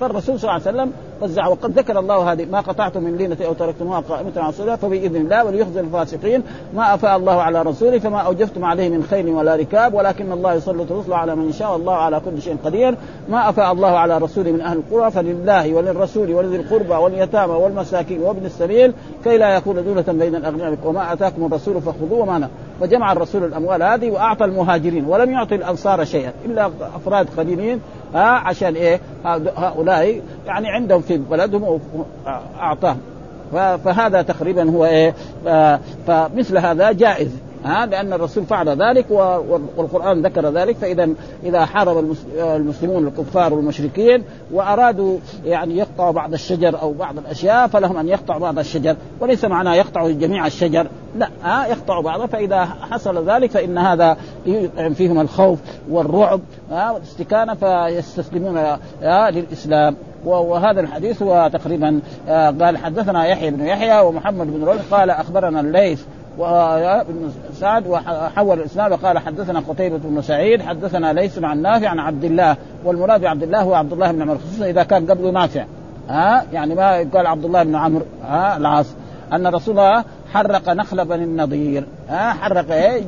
[0.00, 3.52] فالرسول صلى الله عليه وسلم وزع وقد ذكر الله هذه ما قطعتم من لينة أو
[3.52, 6.42] تركتموها قائمة على الصلاة فبإذن الله وليخزي الفاسقين
[6.74, 10.92] ما أفاء الله على رسوله فما أوجفتم عليه من خيل ولا ركاب ولكن الله يسلط
[10.92, 12.94] رسله على من شاء الله على كل شيء قدير.
[13.28, 18.46] ما أفاء الله على رسوله من أهل القرى فلله وللرسول ولذي القربى واليتامى والمساكين وابن
[18.46, 18.92] السبيل
[19.24, 22.48] كي لا يكون دولة بين الأغنياء وما أتاكم الرسول فخذوه وما
[22.80, 27.80] فجمع الرسول الأموال هذه وأعطى المهاجرين ولم يعطي الأنصار شيئا إلا أفراد قليلين
[28.14, 29.00] ها عشان إيه؟
[29.56, 31.80] هؤلاء يعني عندهم في بلدهم
[32.60, 32.96] اعطاه
[33.52, 35.14] فهذا تقريبا هو إيه؟
[36.06, 37.30] فمثل هذا جائز.
[37.66, 39.10] ها لأن الرسول فعل ذلك
[39.76, 41.08] والقرآن ذكر ذلك فإذا
[41.44, 48.08] إذا حارب المسلمون الكفار والمشركين وأرادوا يعني يقطعوا بعض الشجر أو بعض الأشياء فلهم أن
[48.08, 48.96] يقطعوا بعض الشجر.
[49.20, 54.16] وليس معناه يقطعوا جميع الشجر لا ها يقطعوا بعضه فإذا حصل ذلك فإن هذا
[54.94, 55.58] فيهم الخوف
[55.90, 59.96] والرعب ها والاستكانة فيستسلمون للإسلام.
[60.24, 66.02] وهذا الحديث هو تقريبا قال حدثنا يحيى بن يحيى ومحمد بن رشد قال أخبرنا الليث
[66.38, 72.24] وابن سعد وحول الإسناد وقال حدثنا قتيبة بن سعيد حدثنا ليس عن نافع عن عبد
[72.24, 75.64] الله والمراد بعبد الله هو عبد الله بن عمر خصوصا إذا كان قبله نافع.
[76.08, 78.86] ها؟ يعني ما قال عبد الله بن عمرو ها؟ العاص.
[79.32, 81.84] أن رسول الله حرق نخل بني النضير.
[82.08, 83.02] ها؟ حرق إيه؟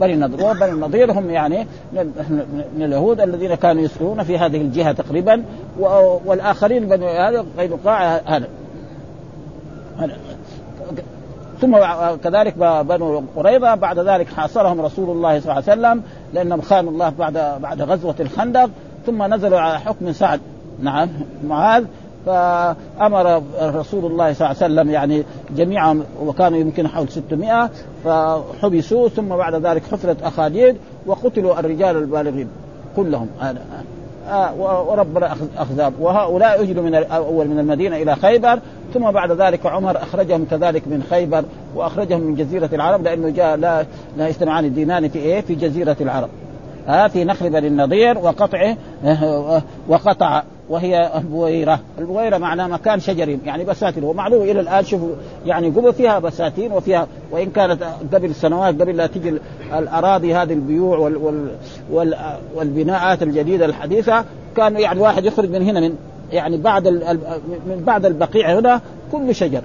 [0.00, 1.66] بني النضير وبني النضير هم يعني
[2.76, 5.42] من اليهود الذين كانوا يسكنون في هذه الجهة تقريبا
[6.24, 8.48] والآخرين بني هذا قينقاع هذا.
[11.62, 11.76] ثم
[12.24, 12.54] كذلك
[12.88, 17.60] بنو قريظة بعد ذلك حاصرهم رسول الله صلى الله عليه وسلم لأنهم خانوا الله بعد
[17.62, 18.70] بعد غزوة الخندق
[19.06, 20.40] ثم نزلوا على حكم سعد.
[20.80, 21.08] نعم
[21.44, 21.84] معاذ.
[22.26, 25.24] فأمر رسول الله صلى الله عليه وسلم يعني
[25.56, 27.70] جميعهم وكانوا يمكن حول 600
[28.04, 32.48] فحبسوا ثم بعد ذلك حفرت أخاديد وقتلوا الرجال البالغين
[32.96, 33.28] كلهم.
[34.28, 34.54] آه
[34.88, 38.58] وربنا اخذاب وهؤلاء اجلوا من اول من المدينة إلى خيبر
[38.94, 43.86] ثم بعد ذلك عمر أخرجهم كذلك من خيبر وأخرجهم من جزيرة العرب لأنه جاء لا
[44.16, 46.28] لا يجتمعان الدينان في إيه؟ في جزيرة العرب.
[46.86, 48.76] ها في نخل بني النضير وقطعه
[49.88, 51.80] وقطع وهي البويرة.
[51.98, 54.04] البويرة معناه مكان شجري يعني بساتين.
[54.04, 55.08] ومعلوم إلى الآن شوفوا
[55.46, 57.82] يعني قبل فيها بساتين وفيها وإن كانت
[58.14, 59.34] قبل سنوات قبل لا تجي
[59.78, 61.48] الأراضي هذه البيوع وال وال
[61.90, 62.16] وال
[62.54, 64.24] والبناءات الجديدة الحديثة
[64.56, 65.96] كان يعني واحد يخرج من هنا من
[66.32, 66.88] يعني بعد
[67.66, 68.80] من بعد البقيع هنا
[69.12, 69.62] كل شجر.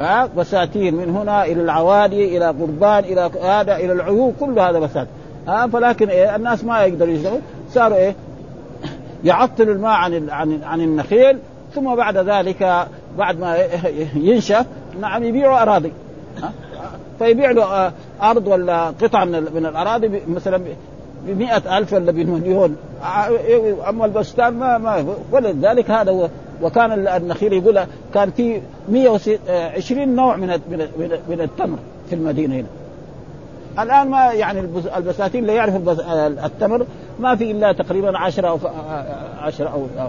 [0.00, 5.12] ها بساتين من هنا إلى العوادي إلى قربان إلى هذا إلى العيون كل هذا بساتين.
[5.48, 7.40] ها فلكن إيه الناس ما يقدروا يشتغلوا.
[7.70, 8.14] صاروا إيه
[9.24, 11.38] يعطلوا الماء عن عن عن النخيل
[11.74, 12.86] ثم بعد ذلك
[13.18, 13.56] بعد ما
[14.14, 14.66] ينشف
[15.00, 15.92] نعم يبيعوا أراضي.
[17.18, 20.56] فيبيع له أرض ولا قطعه من الأراضي مثلا
[21.26, 22.76] ب ألف ولا بمليون.
[23.88, 26.28] أما البستان ما ما ولذلك هذا هو.
[26.62, 27.80] وكان النخيل يقول
[28.14, 30.48] كان في 120 نوع من
[31.28, 31.78] من التمر
[32.08, 32.66] في المدينة هنا.
[33.82, 34.60] الآن ما يعني
[34.96, 36.00] البساتين اللي يعرف
[36.44, 36.86] التمر
[37.20, 38.58] ما في إلا تقريبا 10 أو
[39.40, 40.08] 10 أو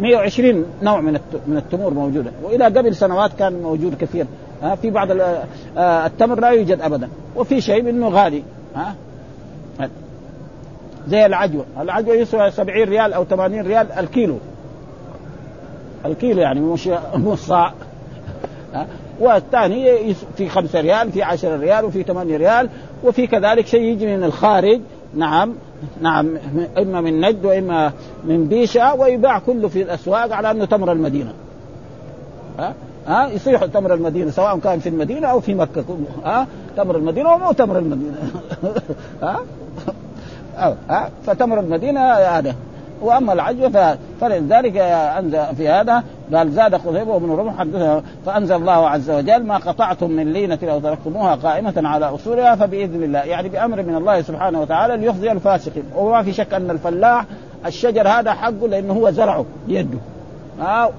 [0.00, 2.30] 120 نوع من من التمور موجودة.
[2.42, 4.26] وإلى قبل سنوات كان موجود كثير.
[4.62, 5.08] ها في بعض
[5.78, 7.08] التمر لا يوجد ابدا.
[7.36, 8.42] وفي شيء منه غالي.
[8.76, 8.94] ها؟
[11.08, 11.64] زي العجوة.
[11.80, 14.38] العجوة يسوى 70 ريال أو 80 ريال الكيلو.
[16.04, 17.72] الكيلو يعني مش مش صاع.
[19.20, 22.68] والثاني في 5 ريال في 10 ريال وفي 8 ريال
[23.04, 24.80] وفي كذلك شيء يجي من الخارج.
[25.14, 25.54] نعم
[26.00, 26.38] نعم
[26.78, 27.92] إما من نجد وإما
[28.24, 31.32] من بيشا ويباع كله في الأسواق على أنه تمر المدينة.
[32.58, 32.74] ها؟
[33.06, 35.84] ها؟ يصيح تمر المدينة سواء كان في المدينة أو في مكة.
[36.24, 38.16] ها؟ تمر المدينة ومو تمر المدينة.
[39.22, 39.40] ها؟
[40.88, 42.54] ها؟ فتمر المدينة هذا.
[43.02, 46.02] وأما العجوه فلذلك انزل في هذا
[46.34, 50.80] قال زاد قتيبة بن ربح حدثنا فأنزل الله عز وجل ما قطعتم من لينة أو
[50.80, 55.84] تركتموها قائمة على أصولها فبإذن الله يعني بأمر من الله سبحانه وتعالى ليخزي الفاسقين.
[55.96, 57.24] وما في شك أن الفلاح
[57.66, 59.98] الشجر هذا حقه لأنه هو زرعه بيده.
[60.62, 60.90] آه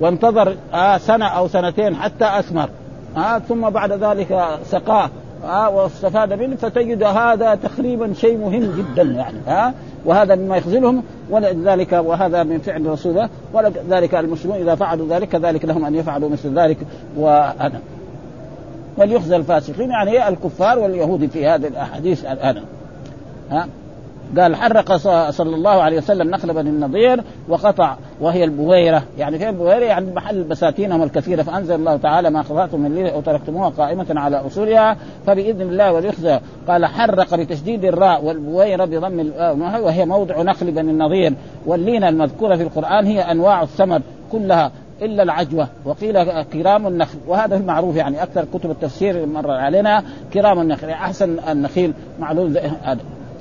[0.00, 2.68] وانتظر آه سنة أو سنتين حتى أثمر.
[3.16, 5.10] آه ثم بعد ذلك سقاه.
[5.44, 9.74] آه واستفاد منه فتجد هذا تقريبا شيء مهم جدا يعني ها.
[10.04, 15.84] وهذا مما يخزلهم ولذلك وهذا من فعل رسوله ولذلك المسلمون إذا فعلوا ذلك كذلك لهم
[15.84, 16.78] أن يفعلوا مثل ذلك.
[17.16, 17.80] وأنا
[18.96, 22.62] وليخزى الفاسقين يعني الكفار واليهود في هذه الأحاديث الآن
[23.50, 23.68] ها.
[24.38, 24.96] قال حرق
[25.30, 29.02] صلى الله عليه وسلم نخل بني النضير وقطع وهي البويرة.
[29.18, 31.42] يعني فين البويره يعني محل بساتينهم الكثيرة.
[31.42, 34.96] فأنزل الله تعالى ما قطعتم من ليله أو تركتموها قائمة على أصولها.
[35.26, 41.34] فبإذن الله وليخزى قال حرق بتشديد الراء والبويرة بضم وهي موضع نخل بني النضير.
[41.66, 44.00] واللينه المذكورة في القرآن هي أنواع الثمر
[44.32, 44.70] كلها
[45.02, 45.68] إلا العجوة.
[45.84, 47.18] وقيل كرام النخل.
[47.26, 50.04] وهذا المعروف يعني أكثر كتب التفسير مر علينا.
[50.34, 50.88] كرام النخل.
[50.88, 51.92] يعني أحسن النخيل.
[52.20, 53.00] معلوم هذا.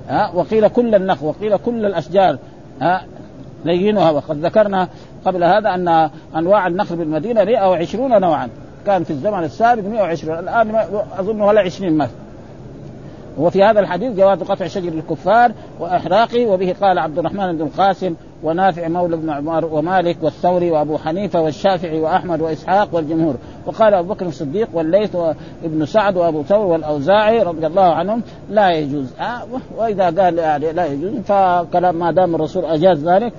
[0.10, 2.38] ها وقيل كل النخل وقيل كل الأشجار
[2.82, 3.06] ها
[3.66, 4.88] لينها وقد ذكرنا
[5.26, 8.50] قبل هذا أن أنواع النخل بالمدينة 120 نوعا.
[8.86, 10.76] كان في الزمن السابق 120 الآن
[11.20, 12.12] أظن ولا 20 مثل
[13.38, 18.88] وفي هذا الحديث جواز قطع شجر الكفار وإحراقه وبه قال عبد الرحمن بن القاسم ونافع
[18.88, 23.36] مولى بن عمر ومالك والثوري وابو حنيفة والشافعي وأحمد وإسحاق والجمهور.
[23.66, 29.14] وقال أبو بكر الصديق والليث وابن سعد وأبو ثور والأوزاعي رضي الله عنهم لا يجوز.
[29.20, 29.42] آه
[29.78, 33.34] وإذا قال يعني لا يجوز فكلام ما دام الرسول أجاز ذلك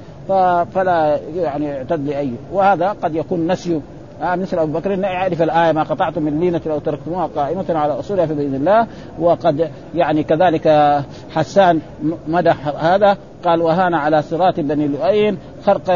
[0.74, 2.32] فلا يعني يعتد لأي.
[2.52, 3.80] وهذا قد يكون نسيه
[4.22, 4.90] آه مثل أبو بكر.
[4.90, 8.86] يعرف الآية ما قطعتم من لينة أو تركتموها قائمة على أصولها في بإذن الله
[9.18, 10.96] وقد يعني كذلك
[11.30, 11.80] حسان
[12.28, 15.90] مدح هذا قال وهان على صراط بني لؤي خرق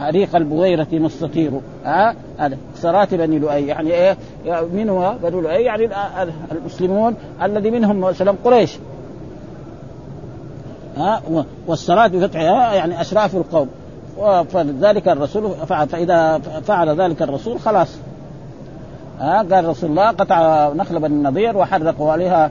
[0.00, 1.50] حريق البويرة مستطير.
[1.84, 4.16] ها؟ آه؟ صراط بني لؤي يعني إيه؟
[4.72, 5.90] من هو بني لؤي يعني
[6.52, 8.76] المسلمون الذي منهم مثلا قريش.
[10.96, 13.68] ها؟ آه؟ والصراط بفتحها يعني أشراف القوم.
[14.44, 17.98] فلذلك الرسول فعل فإذا فعل ذلك الرسول خلاص.
[19.20, 22.50] ها قال رسول الله قطع نخل بني النضير وحرق عليها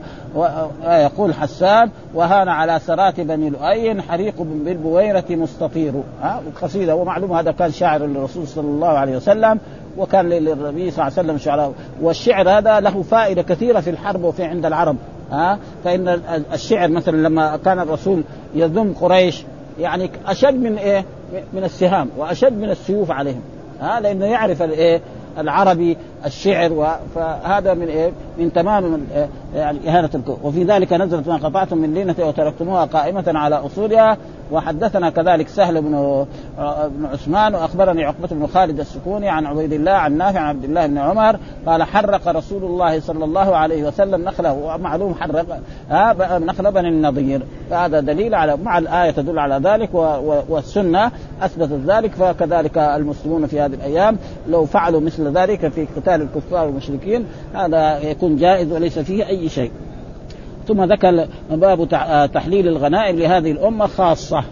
[0.84, 5.92] يقول حسان وهان على سرات بني لؤي حريق بالبويرة مستطير.
[6.22, 9.58] ها قصيدة ومعلوم هذا كان شاعر للرسول صلى الله عليه وسلم
[9.98, 11.72] وكان للنبي صلى الله عليه وسلم شعراء.
[12.02, 14.96] والشعر هذا له فائدة كثيرة في الحرب وفي عند العرب.
[15.32, 16.08] ها فإن
[16.52, 18.24] الشعر مثلا لما كان الرسول
[18.54, 19.44] يذم قريش
[19.80, 21.04] يعني أشد من إيه؟
[21.52, 23.42] من السهام وأشد من السيوف عليهم.
[23.80, 25.00] ها لأنه يعرف الإيه
[25.38, 30.38] العربي الشعر فهذا من إيه؟ من تمام إيه؟ يعني إهانة الكون.
[30.42, 34.16] وفي ذلك نزلت ما قطعتم من لينة وتركتموها قائمة على أصولها.
[34.52, 36.26] وحدثنا كذلك سهل بن
[36.88, 40.86] بن عثمان وأخبرني عقبة بن خالد السكوني عن عبيد الله عن نافع عن عبد الله
[40.86, 41.38] بن عمر.
[41.66, 44.52] قال حرق رسول الله صلى الله عليه وسلم نخله.
[44.52, 45.60] ومعلوم حرق
[46.38, 47.42] نخل بني النضير.
[47.70, 49.94] فهذا دليل على مع الآية تدل على ذلك
[50.48, 51.10] والسنة
[51.42, 52.14] أثبتت ذلك.
[52.14, 58.36] فكذلك المسلمون في هذه الأيام لو فعلوا مثل ذلك في قتال الكفار والمشركين هذا يكون
[58.36, 59.70] جائز وليس فيه أي شيء.
[60.68, 61.88] ثم ذكر باب
[62.34, 64.44] تحليل الغنائم لهذه الأمة خاصة.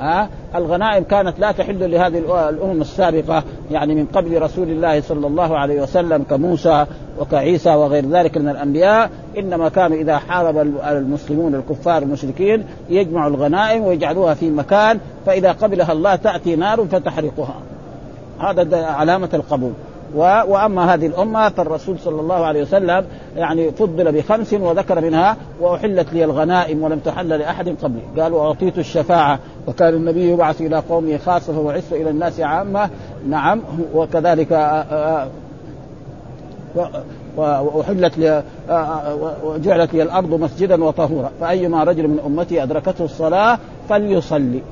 [0.00, 5.58] ها الغنائم كانت لا تحل لهذه الأمم السابقة يعني من قبل رسول الله صلى الله
[5.58, 6.86] عليه وسلم كموسى
[7.20, 9.10] وكعيسى وغير ذلك من الأنبياء.
[9.38, 16.16] إنما كانوا إذا حارب المسلمون الكفار المشركين يجمعوا الغنائم ويجعلوها في مكان فإذا قبلها الله
[16.16, 17.54] تأتي نار فتحرقها.
[18.38, 19.72] هذا علامة القبول.
[20.14, 23.04] وأما هذه الأمة فالرسول صلى الله عليه وسلم
[23.36, 28.22] يعني فضل بخمس وذكر منها وأحلت لي الغنائم ولم تحل لأحد قبلي.
[28.22, 32.90] قال وأعطيت الشفاعة وكان النبي يبعث إلى قومه خاصة فبعثت إلى الناس عامة.
[33.28, 33.62] نعم.
[33.94, 35.28] وكذلك آه،
[36.78, 41.30] آه، وأحلت لي آه، وجعلت لي الأرض مسجدا وطهورا.
[41.40, 44.62] فأيما رجل من أمتي أدركته الصلاة فليصلي.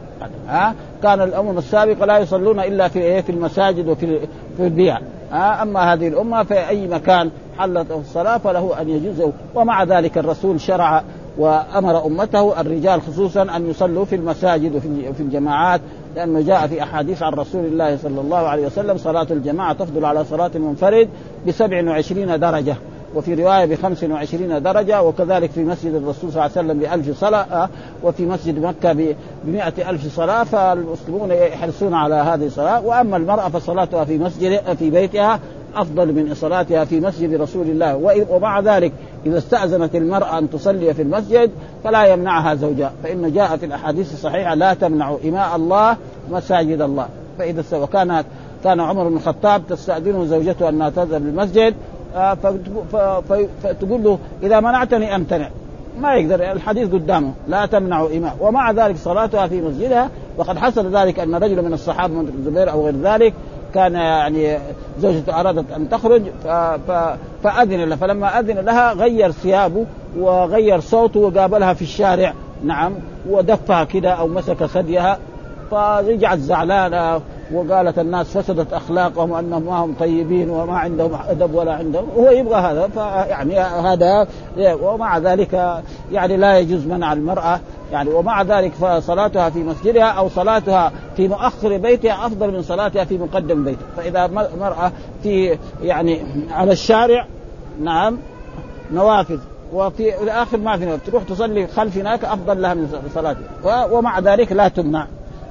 [0.48, 4.18] ها؟ كان الامم السابقه لا يصلون إلا في إيه؟ في المساجد وفي
[4.56, 4.96] في البيع.
[4.96, 10.60] آه أما هذه الأمة في اي مكان حلت الصلاة فله أن يجوز ومع ذلك الرسول
[10.60, 11.02] شرع
[11.38, 14.74] وأمر أمته الرجال خصوصا أن يصلوا في المساجد
[15.10, 15.80] وفي الجماعات
[16.16, 20.24] لأنه جاء في أحاديث عن رسول الله صلى الله عليه وسلم صلاة الجماعة تفضل على
[20.24, 21.08] صلاة المنفرد
[21.46, 22.76] ب 27 درجة.
[23.14, 27.68] وفي رواية ب 25 درجة وكذلك في مسجد الرسول صلى الله عليه وسلم بألف صلاة
[28.02, 29.16] وفي مسجد مكة ب
[29.46, 32.86] 100 ألف صلاة فالمسلمون يحرصون على هذه الصلاة.
[32.86, 35.40] وأما المرأة فصلاتها في مسجد في بيتها
[35.74, 38.24] أفضل من صلاتها في مسجد رسول الله.
[38.30, 38.92] ومع ذلك
[39.26, 41.50] إذا استأذنت المرأة أن تصلي في المسجد
[41.84, 42.92] فلا يمنعها زوجها.
[43.02, 45.96] فإن جاء في الأحاديث الصحيحة لا تمنع إماء الله
[46.30, 47.08] مساجد الله.
[47.38, 48.24] فإذا وكانت
[48.64, 51.74] كان عمر بن الخطاب تستأذنه زوجته أنها تذهب للمسجد
[53.62, 55.48] فتقول له إذا منعتني أمتنع.
[56.00, 61.18] ما يقدر الحديث قدامه لا تمنع إماء ومع ذلك صلاتها في مسجدها وقد حصل ذلك
[61.18, 63.34] أن رجل من الصحابة من الزبير أو غير ذلك
[63.74, 64.58] كان يعني
[65.00, 66.22] زوجته أرادت أن تخرج
[67.42, 69.86] فأذن لها فلما أذن لها غير ثيابه
[70.18, 72.32] وغير صوته وقابلها في الشارع.
[72.64, 72.92] نعم
[73.28, 75.18] ودفها كده أو مسك ثديها
[75.70, 77.20] فرجعت زعلانة.
[77.52, 82.54] وقالت الناس فسدت أخلاقهم وأنهم ما هم طيبين وما عندهم أدب ولا عندهم هو يبغى
[82.54, 84.26] هذا فيعني هذا
[84.58, 85.82] ومع ذلك
[86.12, 87.60] يعني لا يجوز منع المرأة
[87.92, 93.18] يعني ومع ذلك فصلاتها في مسجدها أو صلاتها في مؤخر بيتها أفضل من صلاتها في
[93.18, 94.26] مقدم بيتها فإذا
[94.60, 97.26] مرأة في يعني على الشارع
[97.80, 98.18] نعم
[98.92, 99.38] نوافذ
[99.72, 104.68] وفي الآخر ما في تروح تصلي خلف هناك أفضل لها من صلاتها ومع ذلك لا
[104.68, 105.06] تمنع.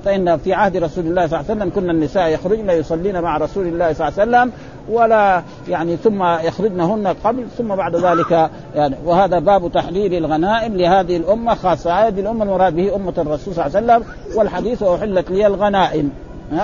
[0.05, 3.67] فإن في عهد رسول الله صلى الله عليه وسلم كنا النساء يخرجن يصلين مع رسول
[3.67, 4.51] الله صلى الله عليه وسلم
[4.89, 8.95] ولا يعني ثم يخرجن هن قبل ثم بعد ذلك يعني.
[9.05, 13.77] وهذا باب تحليل الغنائم لهذه الأمة خاصة هذه الأمة المراد به أمة الرسول صلى الله
[13.77, 16.11] عليه وسلم والحديث وأحلت لي الغنائم.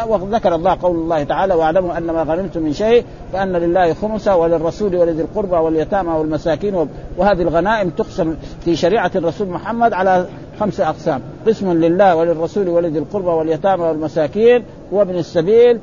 [0.07, 4.95] وذكر الله قول الله تعالى واعلموا أن ما غنمتم من شيء فأن لله خمسه وللرسول
[4.95, 6.89] ولذي القربى واليتامى والمساكين.
[7.17, 10.25] وهذه الغنائم تقسم في شريعة الرسول محمد على
[10.59, 15.79] خمسه أقسام، قسم لله وللرسول ولذي القربى واليتامى والمساكين وابن السبيل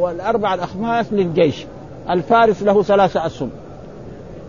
[0.00, 1.66] والأربع الأخماس للجيش.
[2.10, 3.50] الفارس له ثلاثة اسهم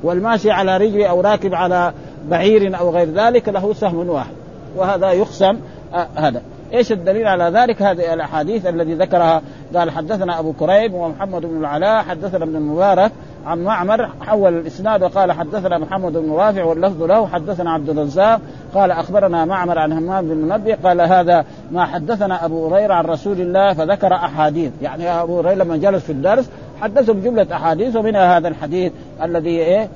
[0.04, 1.94] والماشي على رجله أو راكب على
[2.30, 4.34] بعير أو غير ذلك له سهم واحد.
[4.78, 5.58] وهذا يقسم
[5.94, 6.42] آه هذا.
[6.74, 9.42] إيش الدليل على ذلك؟ هذه الأحاديث الذي ذكرها.
[9.76, 13.12] قال حدثنا أبو كريب ومحمد بن العلاء حدثنا ابن المبارك
[13.50, 18.42] عن معمر حول الإسناد وقال حدثنا محمد بن رافع واللفظ له حدثنا عبد الرزاق
[18.74, 23.42] قال أخبرنا معمر عن همام بن منبه قال هذا ما حدثنا أبو هريرة عن رسول
[23.42, 24.72] الله فذكر أحاديث.
[24.82, 26.50] يعني أبو هريرة لما جلس في الدرس
[26.82, 28.92] حدثه بجمله أحاديث ومنها هذا الحديث
[29.24, 29.90] الذي إيه؟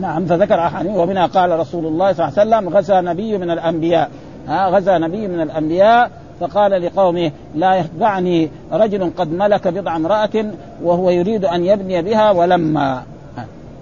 [0.00, 4.10] نعم فذكر أحاديث ومنها قال رسول الله صلى الله عليه وسلم غزا نبي من الأنبياء.
[4.48, 6.10] ها غزا نبي من الأنبياء.
[6.40, 10.44] فقال لقومه لا يتبعني رجل قد ملك بضع امرأة
[10.82, 13.02] وهو يريد أن يبني بها ولما.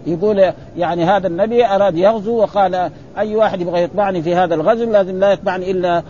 [0.07, 5.21] يقول يعني هذا النبي أراد يغزو وقال أي واحد يبغى يتبعني في هذا الغزو لازم
[5.21, 6.03] لا يتبعني إلا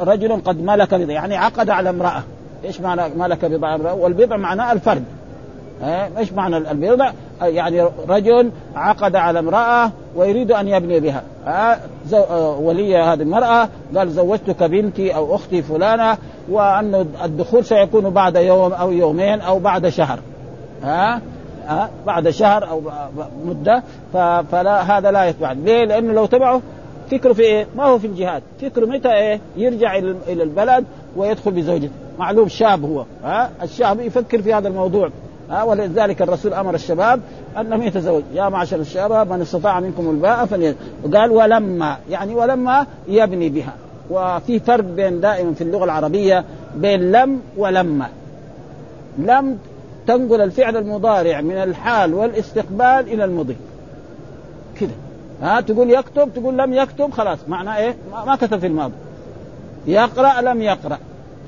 [0.00, 2.22] رجل قد ملك بضع يعني عقد على امرأة.
[2.64, 5.04] إيش معنى ملك بضع امرأة والبضع معناه الفرد.
[6.18, 7.12] إيش معنى البضع؟
[7.42, 11.22] يعني رجل عقد على امرأة ويريد أن يبني بها.
[12.60, 18.92] ولي هذه المرأة قال زوجتك بنتي أو أختي فلانة وأن الدخول سيكون بعد يوم أو
[18.92, 20.18] يومين أو بعد شهر.
[20.82, 21.20] ها؟
[21.66, 22.82] ها؟ بعد شهر أو
[23.44, 23.82] مدة.
[24.52, 25.52] فلا هذا لا يتبع.
[25.52, 26.60] ليه؟ لأنه لو تبعه
[27.10, 30.84] فكره في إيه؟ ما هو في الجهاد، فكره متى إيه؟ يرجع إلى البلد
[31.16, 35.10] ويدخل بزوجته، معلوم شاب هو، ها؟ الشاب يفكر في هذا الموضوع،
[35.50, 37.20] ها ولذلك الرسول أمر الشباب
[37.60, 38.22] انهم يتزوج.
[38.34, 43.72] يا معشر الشباب من استطاع منكم الباء فليزوج وقال ولما يعني ولما يبني بها.
[44.10, 46.44] وفي فرق بين دائما في اللغة العربية
[46.76, 48.08] بين لم ولما.
[49.18, 49.58] لم
[50.06, 53.56] تنقل الفعل المضارع من الحال والاستقبال إلى المضي.
[54.80, 54.90] كده.
[55.42, 57.38] ها تقول يكتب تقول لم يكتب خلاص.
[57.48, 57.94] معناه إيه؟
[58.26, 58.94] ما كتب في الماضي.
[59.86, 60.98] يقرأ لم يقرأ.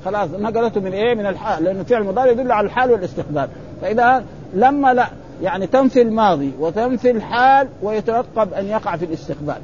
[0.05, 3.47] خلاص نقلته من إيه؟ من الحال لأنه فعل المضارع يدل على الحال والاستقبال.
[3.81, 5.07] فإذا لما لا
[5.41, 9.61] يعني تنفي الماضي وتنفي الحال ويترقب أن يقع في الاستقبال.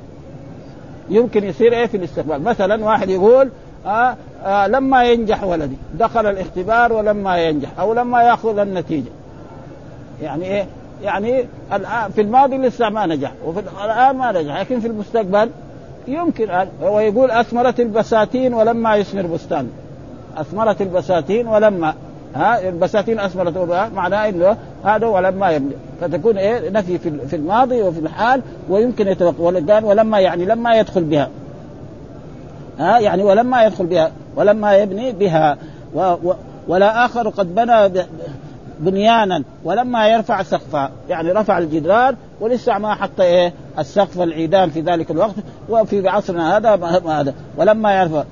[1.10, 3.50] يمكن يصير إيه في الاستقبال؟ مثلا واحد يقول
[3.86, 9.10] آه آه لما ينجح ولدي دخل الاختبار ولما ينجح أو لما يأخذ النتيجة.
[10.22, 10.66] يعني إيه؟
[11.04, 15.50] يعني الآن في الماضي لسه ما نجح وفي الآن ما نجح لكن في المستقبل
[16.08, 19.70] يمكن أن ويقول أثمرت البساتين ولما يثمر بستان.
[20.38, 21.94] أثمرت البساتين ولما
[22.36, 23.58] ها البساتين اثمرت
[23.96, 30.20] معناه إنه هذا ولما يبني فتكون إيه نفي في الماضي وفي الحال ويمكن يتوقع ولما
[30.20, 31.30] يعني لما يدخل بها.
[32.80, 35.58] ها يعني ولما يدخل بها ولما يبني بها.
[35.94, 36.34] و و
[36.68, 38.06] ولا آخر قد بنى
[38.80, 45.12] بنيانا ولما يرفع سقفها يعني رفع الجدران ولسه ما حط إيه السقف العيدان في ذلك
[45.12, 45.36] الوقت
[45.70, 46.70] وفي عصرنا هذا
[47.08, 47.34] هذا.
[47.58, 48.24] ولما يرفع.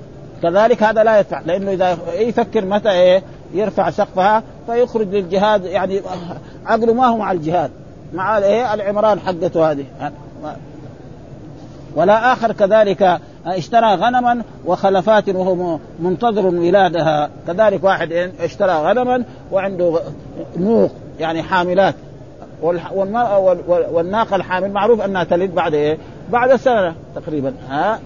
[0.42, 3.22] كذلك هذا لا يدفع لأنه إذا يفكر متى إيه
[3.54, 6.00] يرفع سقفها فيخرج للجهاد يعني
[6.66, 7.70] عقله ما هو مع الجهاد
[8.14, 9.84] مع إيه العمران حقته هذه.
[11.96, 17.30] ولا آخر كذلك اشترى غنما وخلفات وهو منتظر ولادها.
[17.46, 20.00] كذلك واحد اشترى غنما وعنده
[20.56, 20.90] نوق
[21.20, 21.94] يعني حاملات.
[23.92, 25.98] والناقة الحامل معروف أنها تلد بعد إيه؟
[26.30, 27.54] بعد سنة تقريبا.
[27.68, 27.98] ها؟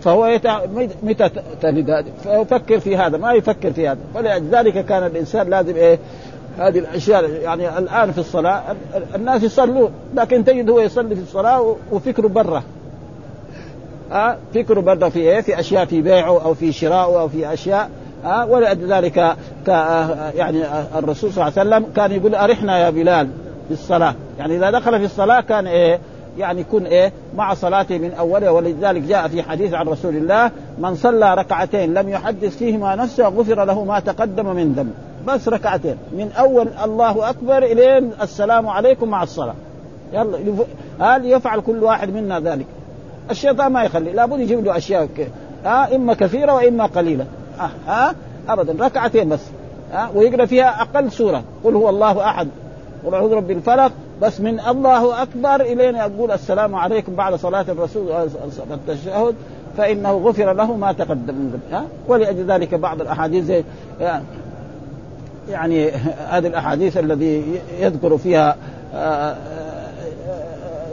[0.00, 0.38] فهو.
[1.02, 1.30] متى
[1.62, 3.98] تلد فيفكر في هذا ما يفكر في هذا.
[4.14, 5.98] فلذلك كان الإنسان لازم إيه؟
[6.58, 8.62] هذه الأشياء يعني الآن في الصلاة
[9.14, 12.62] الناس يصلون لكن تجد هو يصلي في الصلاة وفكره برا.
[14.12, 17.90] آه؟ فكره برضه في إيه؟ في أشياء في بيعه أو في شرائه أو في أشياء.
[18.24, 19.18] آه؟ ولذلك
[19.68, 20.62] آه يعني
[20.98, 23.28] الرسول صلى الله عليه وسلم كان يقول أرحنا يا بلال
[23.68, 24.14] في الصلاة.
[24.38, 26.00] يعني إذا دخل في الصلاة كان إيه؟
[26.38, 30.94] يعني يكون إيه مع صلاته من أولها ولذلك جاء في حديث عن رسول الله من
[30.94, 34.94] صلى ركعتين لم يحدث فيهما نفسه غفر له ما تقدم من ذنب.
[35.26, 35.96] بس ركعتين.
[36.12, 39.54] من أول الله أكبر إلين السلام عليكم مع الصلاة.
[40.12, 40.38] يلا
[41.00, 42.66] هل يفعل كل واحد منا ذلك؟
[43.30, 45.08] الشيطان ما يخلي لابد يجيب له أشياء
[45.64, 47.26] ها إما كثيرة وإما قليلة.
[47.58, 48.14] ها آه آه
[48.48, 49.40] ابدا ركعتين بس.
[49.92, 51.42] ها ويقرأ فيها أقل سورة.
[51.64, 52.48] قل هو الله أحد.
[53.06, 53.92] قل أعوذ برب الفلق.
[54.22, 58.12] بس من الله أكبر الين أقول السلام عليكم بعد صلاة الرسول
[58.70, 59.34] التشهد
[59.76, 63.64] فإنه غفر له ما تقدم من ها؟ ولأجل ذلك بعض الأحاديث زي
[65.50, 65.90] يعني
[66.30, 68.56] هذه الأحاديث الذي يذكر فيها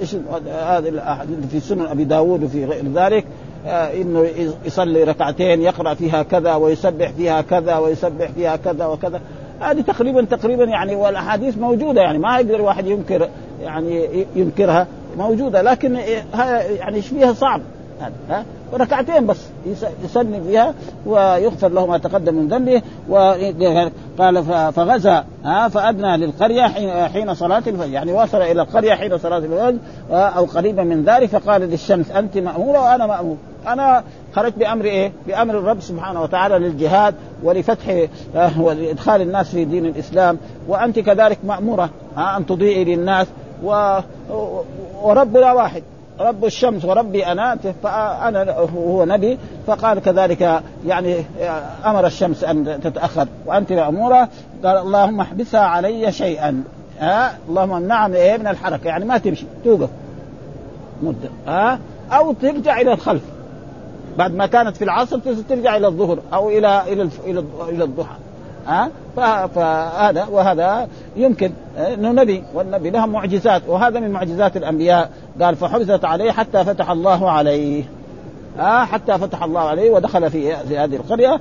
[0.01, 0.15] إيش
[0.45, 3.25] هذه الأحاديث في سنن أبي داود وفي غير ذلك
[3.67, 4.27] آه إنه
[4.65, 9.21] يصلي ركعتين يقرأ فيها كذا ويسبح فيها كذا ويسبح فيها كذا وكذا.
[9.63, 13.29] هذه تقريبا تقريبا يعني والأحاديث موجودة يعني ما يقدر واحد ينكر
[13.61, 14.87] يعني ينكرها
[15.17, 15.95] موجودة لكن
[16.79, 17.61] يعني فيها صعب؟
[18.29, 19.37] ها؟ ركعتين بس
[20.03, 20.73] يسلم فيها
[21.05, 26.61] ويغفر له ما تقدم من ذنبه وقال فغزا ها؟ فأدنى للقرية
[27.07, 29.77] حين صلاة الفجر يعني وصل إلى القرية حين صلاة الفجر
[30.11, 33.37] أو قريبا من ذلك فقال للشمس أنت ماموره وأنا مأمور؟
[33.67, 34.03] أنا
[34.35, 38.07] خرجت بأمر إيه؟ بأمر الرب سبحانه وتعالى للجهاد ولفتح
[38.59, 40.37] ولإدخال الناس في دين الإسلام
[40.67, 43.27] وأنت كذلك مأمورة أن تضيئي للناس
[43.63, 43.99] و...
[45.03, 45.83] وربنا واحد.
[46.19, 49.37] رب الشمس وربي انا فأنا هو نبي
[49.67, 51.23] فقال كذلك يعني
[51.85, 53.27] أمر الشمس أن تتأخر.
[53.45, 54.29] وأنت ماموره
[54.63, 56.63] قال اللهم احبسها علي شيئا.
[56.99, 58.87] ها اللهم امنعها إيه من الحركة.
[58.87, 59.89] يعني ما تمشي توقف.
[61.03, 61.79] مده ها
[62.11, 63.23] أو ترجع إلى الخلف.
[64.17, 67.09] بعد ما كانت في العصر ترجع إلى الظهر أو إلى إلى
[67.69, 68.15] إلى الضحى.
[68.67, 68.89] ها؟
[69.55, 75.09] فهذا وهذا يمكن إنه نبي والنبي لهم معجزات وهذا من معجزات الأنبياء.
[75.41, 77.83] قال فحفظت عليه حتى فتح الله عليه
[78.59, 81.39] ها؟ حتى فتح الله عليه ودخل في هذه القرية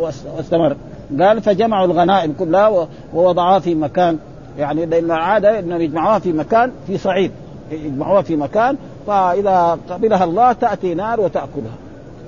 [0.00, 0.76] واستمر.
[1.20, 4.18] قال فجمعوا الغنائم كلها ووضعوها في مكان
[4.58, 7.30] يعني لأن العادة إنهم يجمعوها في مكان في صعيد
[7.70, 8.76] يجمعوها في مكان
[9.06, 11.74] فإذا قبلها الله تأتي نار وتأكلها.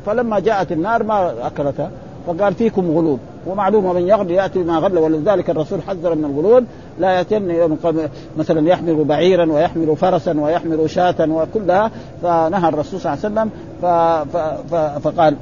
[0.07, 1.91] فلما جاءت النار ما أكلتها
[2.27, 3.19] فقال فيكم غلول.
[3.47, 6.65] ومعلوم من يغل يأتي ما غل ولذلك الرسول حذر من الغلول.
[6.99, 7.79] لا يوم
[8.37, 11.91] مثلا يحمل بعيرا ويحمل فرسا ويحمل شاة وكلها.
[12.23, 13.51] فنهى الرسول صلى الله عليه وسلم
[13.83, 13.87] ف
[14.37, 14.37] ف
[14.71, 15.37] ف فقال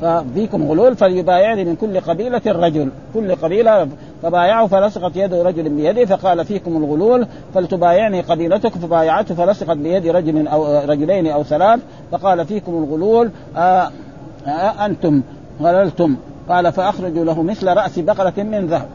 [0.00, 2.88] ففيكم غلول فليبايعني من كل قبيلة رجل.
[3.14, 3.88] كل قبيلة
[4.22, 10.80] فبايعه فلصقت يد رجل بيده فقال فيكم الغلول فلتبايعني قبيلتك فبايعته فلصقت بيد رجل أو
[10.88, 11.80] رجلين أو ثلاث
[12.12, 13.90] فقال فيكم الغلول آه
[14.46, 15.22] آه أنتم
[15.60, 16.16] غللتم.
[16.48, 18.88] قال فاخرجوا له مثل رأس بقرة من ذهب.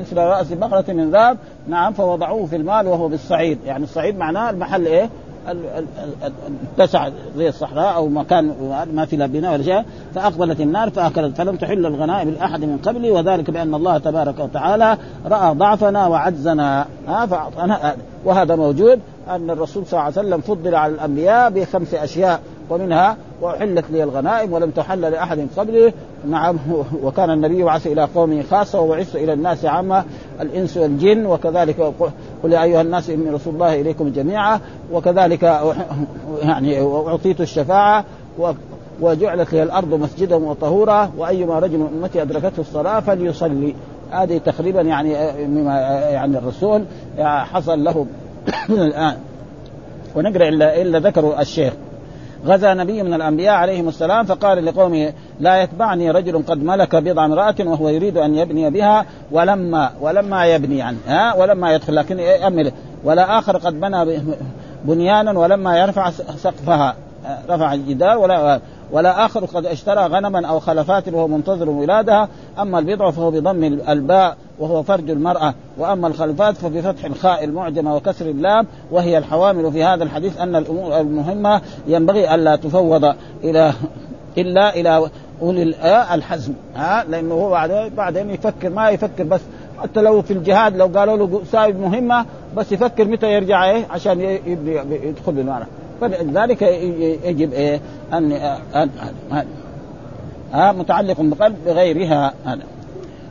[0.00, 3.58] مثل رأس بقرة من ذهب نعم فوضعوه في المال وهو بالصعيد.
[3.66, 5.10] يعني الصعيد معناه المحل إيه؟
[6.78, 8.54] اتسع زي الصحراء أو مكان
[8.92, 9.82] ما في لا بناء ولا شيء.
[10.14, 11.36] فأقبلت النار فأكلت.
[11.36, 16.86] فلم تحل الغنائم لأحد من قبلي وذلك بأن الله تبارك وتعالى رأى ضعفنا وعجزنا.
[18.24, 23.84] وهذا موجود أن الرسول صلى الله عليه وسلم فضل على الأنبياء بخمس أشياء ومنها واحلت
[23.90, 25.92] لي الغنائم ولم تحل لأحد قبلي
[26.28, 26.56] نعم
[27.02, 30.04] وكان النبي بعث إلى قومه خاصة وبعث إلى الناس عامة
[30.40, 31.92] الإنس والجن وكذلك
[32.42, 34.60] قل يا أيها الناس إني رسول الله إليكم جميعا
[34.92, 35.42] وكذلك
[36.42, 38.04] يعني أعطيت الشفاعة
[39.00, 43.74] وجعلت لي الأرض مسجدا وطهورا وأيما رجل من أمتي أدركته الصلاة فليصلي.
[44.10, 45.14] هذه تقريبا يعني
[45.46, 46.84] مما يعني الرسول
[47.18, 48.06] حصل له
[48.68, 49.16] من الآن.
[50.14, 51.72] ونقرأ إلا إلا ذكروا الشيخ.
[52.46, 57.54] غزا نبي من الأنبياء عليهم السلام فقال لقومه لا يتبعني رجل قد ملك بضع امراه
[57.60, 62.72] وهو يريد أن يبني بها ولما ولما يبني يعني ها؟ ولما يدخل لكن يأمل
[63.04, 64.20] ولا اخر قد بنى
[64.84, 66.94] بنيانا ولما يرفع سقفها
[67.48, 68.60] رفع الجدار ولا
[68.92, 72.28] ولا آخر قد اشترى غنما أو خلفات وهو منتظر ولادها
[72.58, 75.54] أما البضع فهو بضم الباء وهو فرج المرأة.
[75.78, 78.66] وأما الخلفات فبفتح الخاء المعجمة وكسر اللام.
[78.90, 83.14] وهي الحوامل في هذا الحديث أن الأمور المهمة ينبغي ألا تفوض
[83.44, 83.72] إلى
[84.38, 85.10] إلا إلى
[85.42, 85.62] أولي
[86.14, 86.52] الحزم.
[86.76, 89.40] ها؟ لأنه هو بعدين يفكر ما يفكر بس.
[89.82, 92.26] حتى لو في الجهاد لو قالوا له سايب مهمة
[92.56, 94.20] بس يفكر متى يرجع إيه؟ عشان
[94.90, 95.64] يدخل بالمعنى.
[96.00, 96.62] فلذلك
[97.24, 97.80] يجب إيه؟
[98.12, 98.32] ان
[100.52, 102.32] ها متعلق بقلب بغيرها.
[102.44, 102.62] هذا.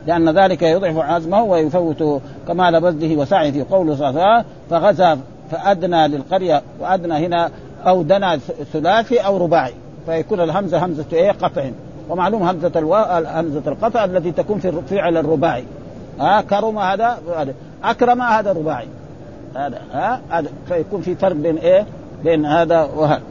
[0.06, 3.50] لأن ذلك يضعف عزمه ويفوت كمال بذله وسعيه.
[3.50, 5.18] في قوله صلى الله عليه وسلم فغزا
[5.50, 7.50] فأدنى للقرية وأدنى هنا
[7.86, 8.36] أو دنا
[8.72, 9.74] ثلاثي أو رباعي.
[10.06, 11.70] فيكون الهمزة همزة إيه؟ قطع.
[12.08, 12.94] ومعلوم همزة ألو...
[13.26, 15.64] همزة القطع التي تكون في الفعل الرباعي.
[16.20, 17.18] ها؟ كرم هذا
[17.84, 18.86] أكرم هذا رباعي
[19.56, 20.48] هذا ها؟ هذا.
[20.68, 21.86] فيكون في فرق بين إيه؟
[22.24, 23.22] بين هذا وهذا.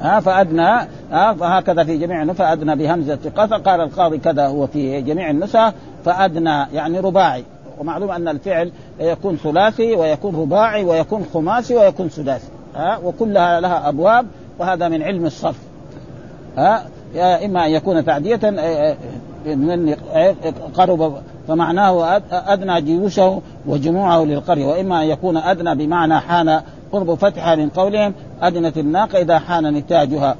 [0.00, 5.00] ها فأدنى ها فهكذا في جميع النسخ فأدنى بهمزة قطع قال القاضي كذا هو في
[5.00, 5.72] جميع النسخ
[6.04, 7.44] فأدنى يعني رباعي.
[7.78, 12.48] ومعلوم أن الفعل يكون ثلاثي ويكون رباعي ويكون خماسي ويكون سداسي.
[12.76, 14.26] ها وكلها لها أبواب
[14.58, 15.58] وهذا من علم الصرف.
[16.56, 16.86] ها
[17.44, 18.40] إما أن يكون تعدية
[19.46, 19.96] من
[20.74, 24.66] قرب فمعناه أدنى جيوشه وجموعه للقرية.
[24.66, 26.60] وإما أن يكون أدنى بمعنى حان
[26.92, 30.36] قرب فتحها من قولهم أدنت الناقة إذا حان نتاجها.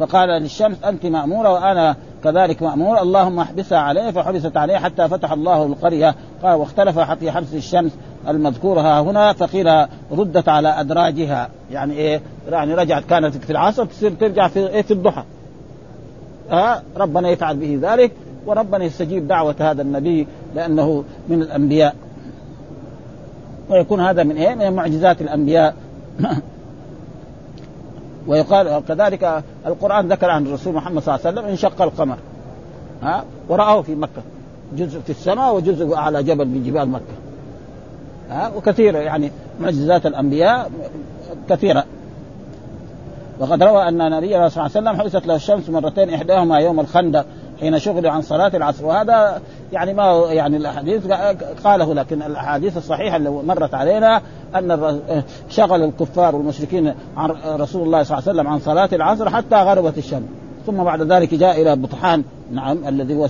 [0.00, 3.02] فقال للشمس أنت مأمورة وأنا كذلك مأمور.
[3.02, 6.14] اللهم احبسها عليه فحبست عليه حتى فتح الله القرية.
[6.42, 7.92] قال واختلف في حبس الشمس
[8.28, 11.48] المذكورة ها هنا فقيل ردت على أدراجها.
[11.70, 12.20] يعني إيه؟
[12.50, 15.22] يعني رجعت كانت في العصر تصير ترجع في إيه؟ في الضحى.
[16.50, 18.12] ها؟ ربنا يفعل به ذلك
[18.46, 21.94] وربنا يستجيب دعوة هذا النبي لأنه من الأنبياء.
[23.70, 25.74] ويكون هذا من إيه؟ من معجزات الأنبياء.
[28.28, 32.16] ويقال كذلك القرآن ذكر عن الرسول محمد صلى الله عليه وسلم انشق القمر.
[33.02, 34.22] ها؟ ورآه في مكة.
[34.76, 37.14] جزء في السماء وجزء على جبل من جبال مكة.
[38.30, 40.70] ها؟ وكثيرة يعني معجزات الأنبياء
[41.48, 41.84] كثيرة.
[43.38, 47.26] وقد روى أن نبينا صلى الله عليه وسلم حبست له الشمس مرتين إحداهما يوم الخندق.
[47.60, 48.86] حين شغل عن صلاة العصر.
[48.86, 49.40] وهذا
[49.72, 51.06] يعني ما يعني الأحاديث
[51.64, 54.22] قاله لكن الأحاديث الصحيحة اللي مرت علينا
[54.56, 55.00] أن
[55.48, 59.98] شغل الكفار والمشركين عن رسول الله صلى الله عليه وسلم عن صلاة العصر حتى غربت
[59.98, 60.28] الشمس.
[60.66, 62.24] ثم بعد ذلك جاء إلى بطحان.
[62.52, 63.28] نعم الذي هو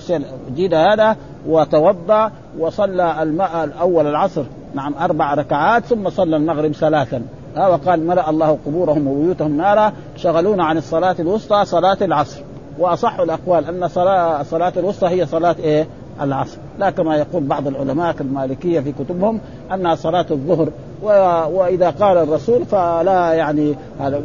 [0.55, 1.15] جيد هذا
[1.47, 4.43] وتوضأ وصلى الماء الأول العصر.
[4.73, 7.21] نعم أربع ركعات ثم صلى المغرب ثلاثا.
[7.57, 12.41] وقال ملأ الله قبورهم وبيوتهم نارا شغلونا عن الصلاة الوسطى صلاة العصر.
[12.79, 15.87] وأصح الأقوال أن صلاة الصلاة الوسطى هي صلاة إيه؟
[16.21, 16.57] العصر.
[16.79, 19.39] لا كما يقول بعض العلماء كالمالكية في كتبهم
[19.73, 20.69] أنها صلاة الظهر
[21.03, 21.07] و...
[21.59, 23.75] وإذا قال الرسول فلا يعني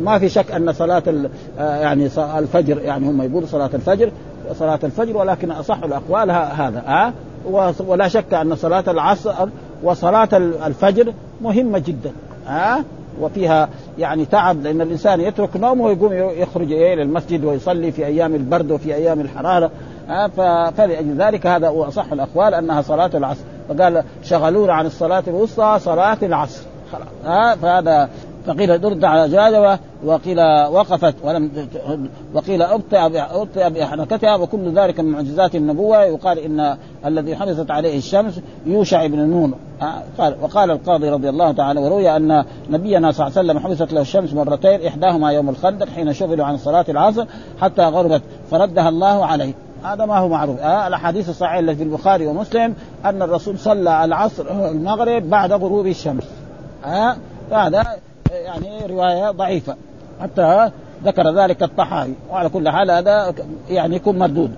[0.00, 1.30] ما في شك أن صلاة ال...
[1.59, 4.11] يعني الفجر يعني هم يقولوا صلاة الفجر
[4.52, 7.12] صلاة الفجر ولكن أصح الأقوال هذا ها؟
[7.86, 9.48] ولا شك أن صلاة العصر
[9.82, 10.28] وصلاة
[10.66, 12.12] الفجر مهمة جدا
[12.46, 12.84] ها؟
[13.20, 18.70] وفيها يعني تعب لأن الإنسان يترك نومه ويقوم يخرج إلى المسجد ويصلي في أيام البرد
[18.70, 19.70] وفي أيام الحرارة.
[20.76, 23.44] فلأجل ذلك هذا هو أصح الأقوال أنها صلاة العصر.
[23.68, 26.62] فقال شغلونا عن الصلاة الوسطى صلاة العصر.
[27.24, 28.08] ها فهذا
[28.47, 30.40] فقيل درد على جاده وقيل
[30.70, 31.51] وقفت ولم
[32.34, 36.05] وقيل أبطئ بحركتها وكل ذلك من معجزات النبوة.
[36.05, 36.76] يقال إن
[37.07, 39.55] الذي حدثت عليه الشمس يوشع بن نون.
[40.18, 44.01] قال وقال القاضي رضي الله تعالى وروي أن نبينا صلى الله عليه وسلم حبست له
[44.01, 47.26] الشمس مرتين إحداهما يوم الخندق حين شغلوا عن صلاة العصر
[47.61, 49.55] حتى غربت فردها الله عليه.
[49.84, 50.61] هذا ما هو معروف.
[50.61, 52.74] آه الأحاديث الصحيحة التي في البخاري ومسلم
[53.05, 56.24] أن الرسول صلى العصر المغرب بعد غروب الشمس.
[56.84, 57.16] آه
[57.51, 57.84] فهذا
[58.35, 59.76] يعني رواية ضعيفة.
[60.20, 60.70] حتى
[61.05, 62.12] ذكر ذلك الطحاوي.
[62.30, 63.35] وعلى كل حال هذا
[63.68, 64.51] يعني يكون مردود.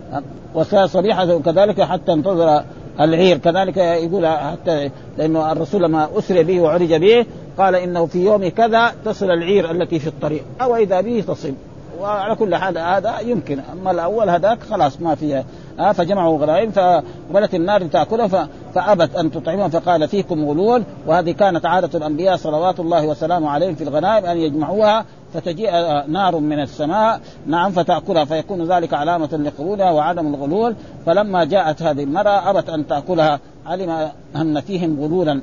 [0.54, 2.62] وصريحة كذلك حتى انتظر
[3.00, 3.38] العير.
[3.38, 7.26] كذلك يقول حتى لأنه الرسول لما أسري به وعرج به
[7.58, 10.42] قال إنه في يوم كذا تصل العير التي في الطريق.
[10.62, 11.52] أو إذا به تصل.
[12.00, 13.60] وعلى كل حال هذا يمكن.
[13.72, 15.44] أما الأول هذاك خلاص ما فيها.
[15.92, 22.36] فجمعوا غنائم فولت النار تاكله فأبت أن تطعمهم فقال فيكم غلول وهذه كانت عادة الأنبياء
[22.36, 25.04] صلوات الله وسلامه عليهم في الغنائم أن يجمعوها
[25.34, 25.70] فتجيء
[26.08, 30.74] نار من السماء نعم فتأكلها فيكون ذلك علامة لقبولها وعدم الغلول.
[31.06, 35.40] فلما جاءت هذه المرأة أبت أن تأكلها علم أن فيهم غلولا.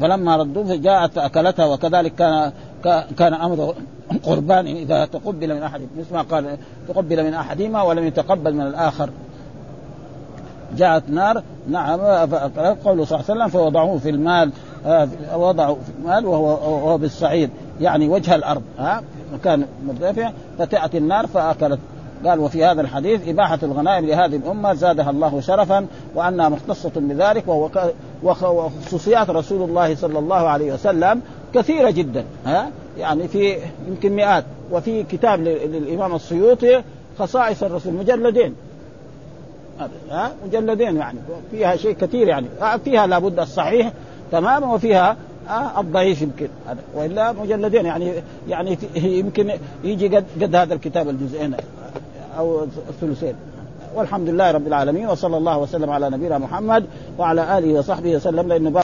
[0.00, 2.52] فلما ردوه جاءت فأكلتها وكذلك كان
[3.18, 3.74] كان أمر
[4.24, 6.56] قربان إذا تقبل من أحد مثل ما قال
[6.88, 9.10] تقبل من أحدهما ولم يتقبل من الآخر.
[10.76, 12.00] جاءت نار نعم
[12.84, 14.50] قوله صلى الله عليه وسلم فوضعوه في المال
[15.34, 17.50] وضعوا في المال وهو, وهو بالصعيد
[17.80, 19.02] يعني وجه الأرض ها
[19.34, 21.78] مكان مرتفع فتأتي النار فأكلت.
[22.26, 27.70] قال وفي هذا الحديث إباحة الغنائم لهذه الأمة زادها الله شرفا وأنها مختصة بذلك وهو
[28.22, 31.20] وخصوصيات رسول الله صلى الله عليه وسلم
[31.54, 33.56] كثيرة جدا ها يعني في
[33.88, 36.82] يمكن مئات وفي كتاب للإمام السيوطي
[37.18, 38.54] خصائص الرسول مجلدين.
[40.10, 41.18] ها؟ مجلدين يعني
[41.50, 42.46] فيها شيء كثير يعني.
[42.84, 43.92] فيها لابد الصحيح
[44.32, 45.16] تماما وفيها
[45.48, 46.48] آه الضعيف يمكن.
[46.94, 48.12] وإلا مجلدين يعني
[48.48, 49.52] يعني يمكن
[49.84, 51.54] يجي قد, قد هذا الكتاب الجزئين
[52.38, 53.34] أو الثلثين.
[53.94, 56.84] والحمد لله رب العالمين وصلى الله وسلم على نبينا محمد
[57.18, 58.48] وعلى آله وصحبه وسلم.
[58.48, 58.82] لأنه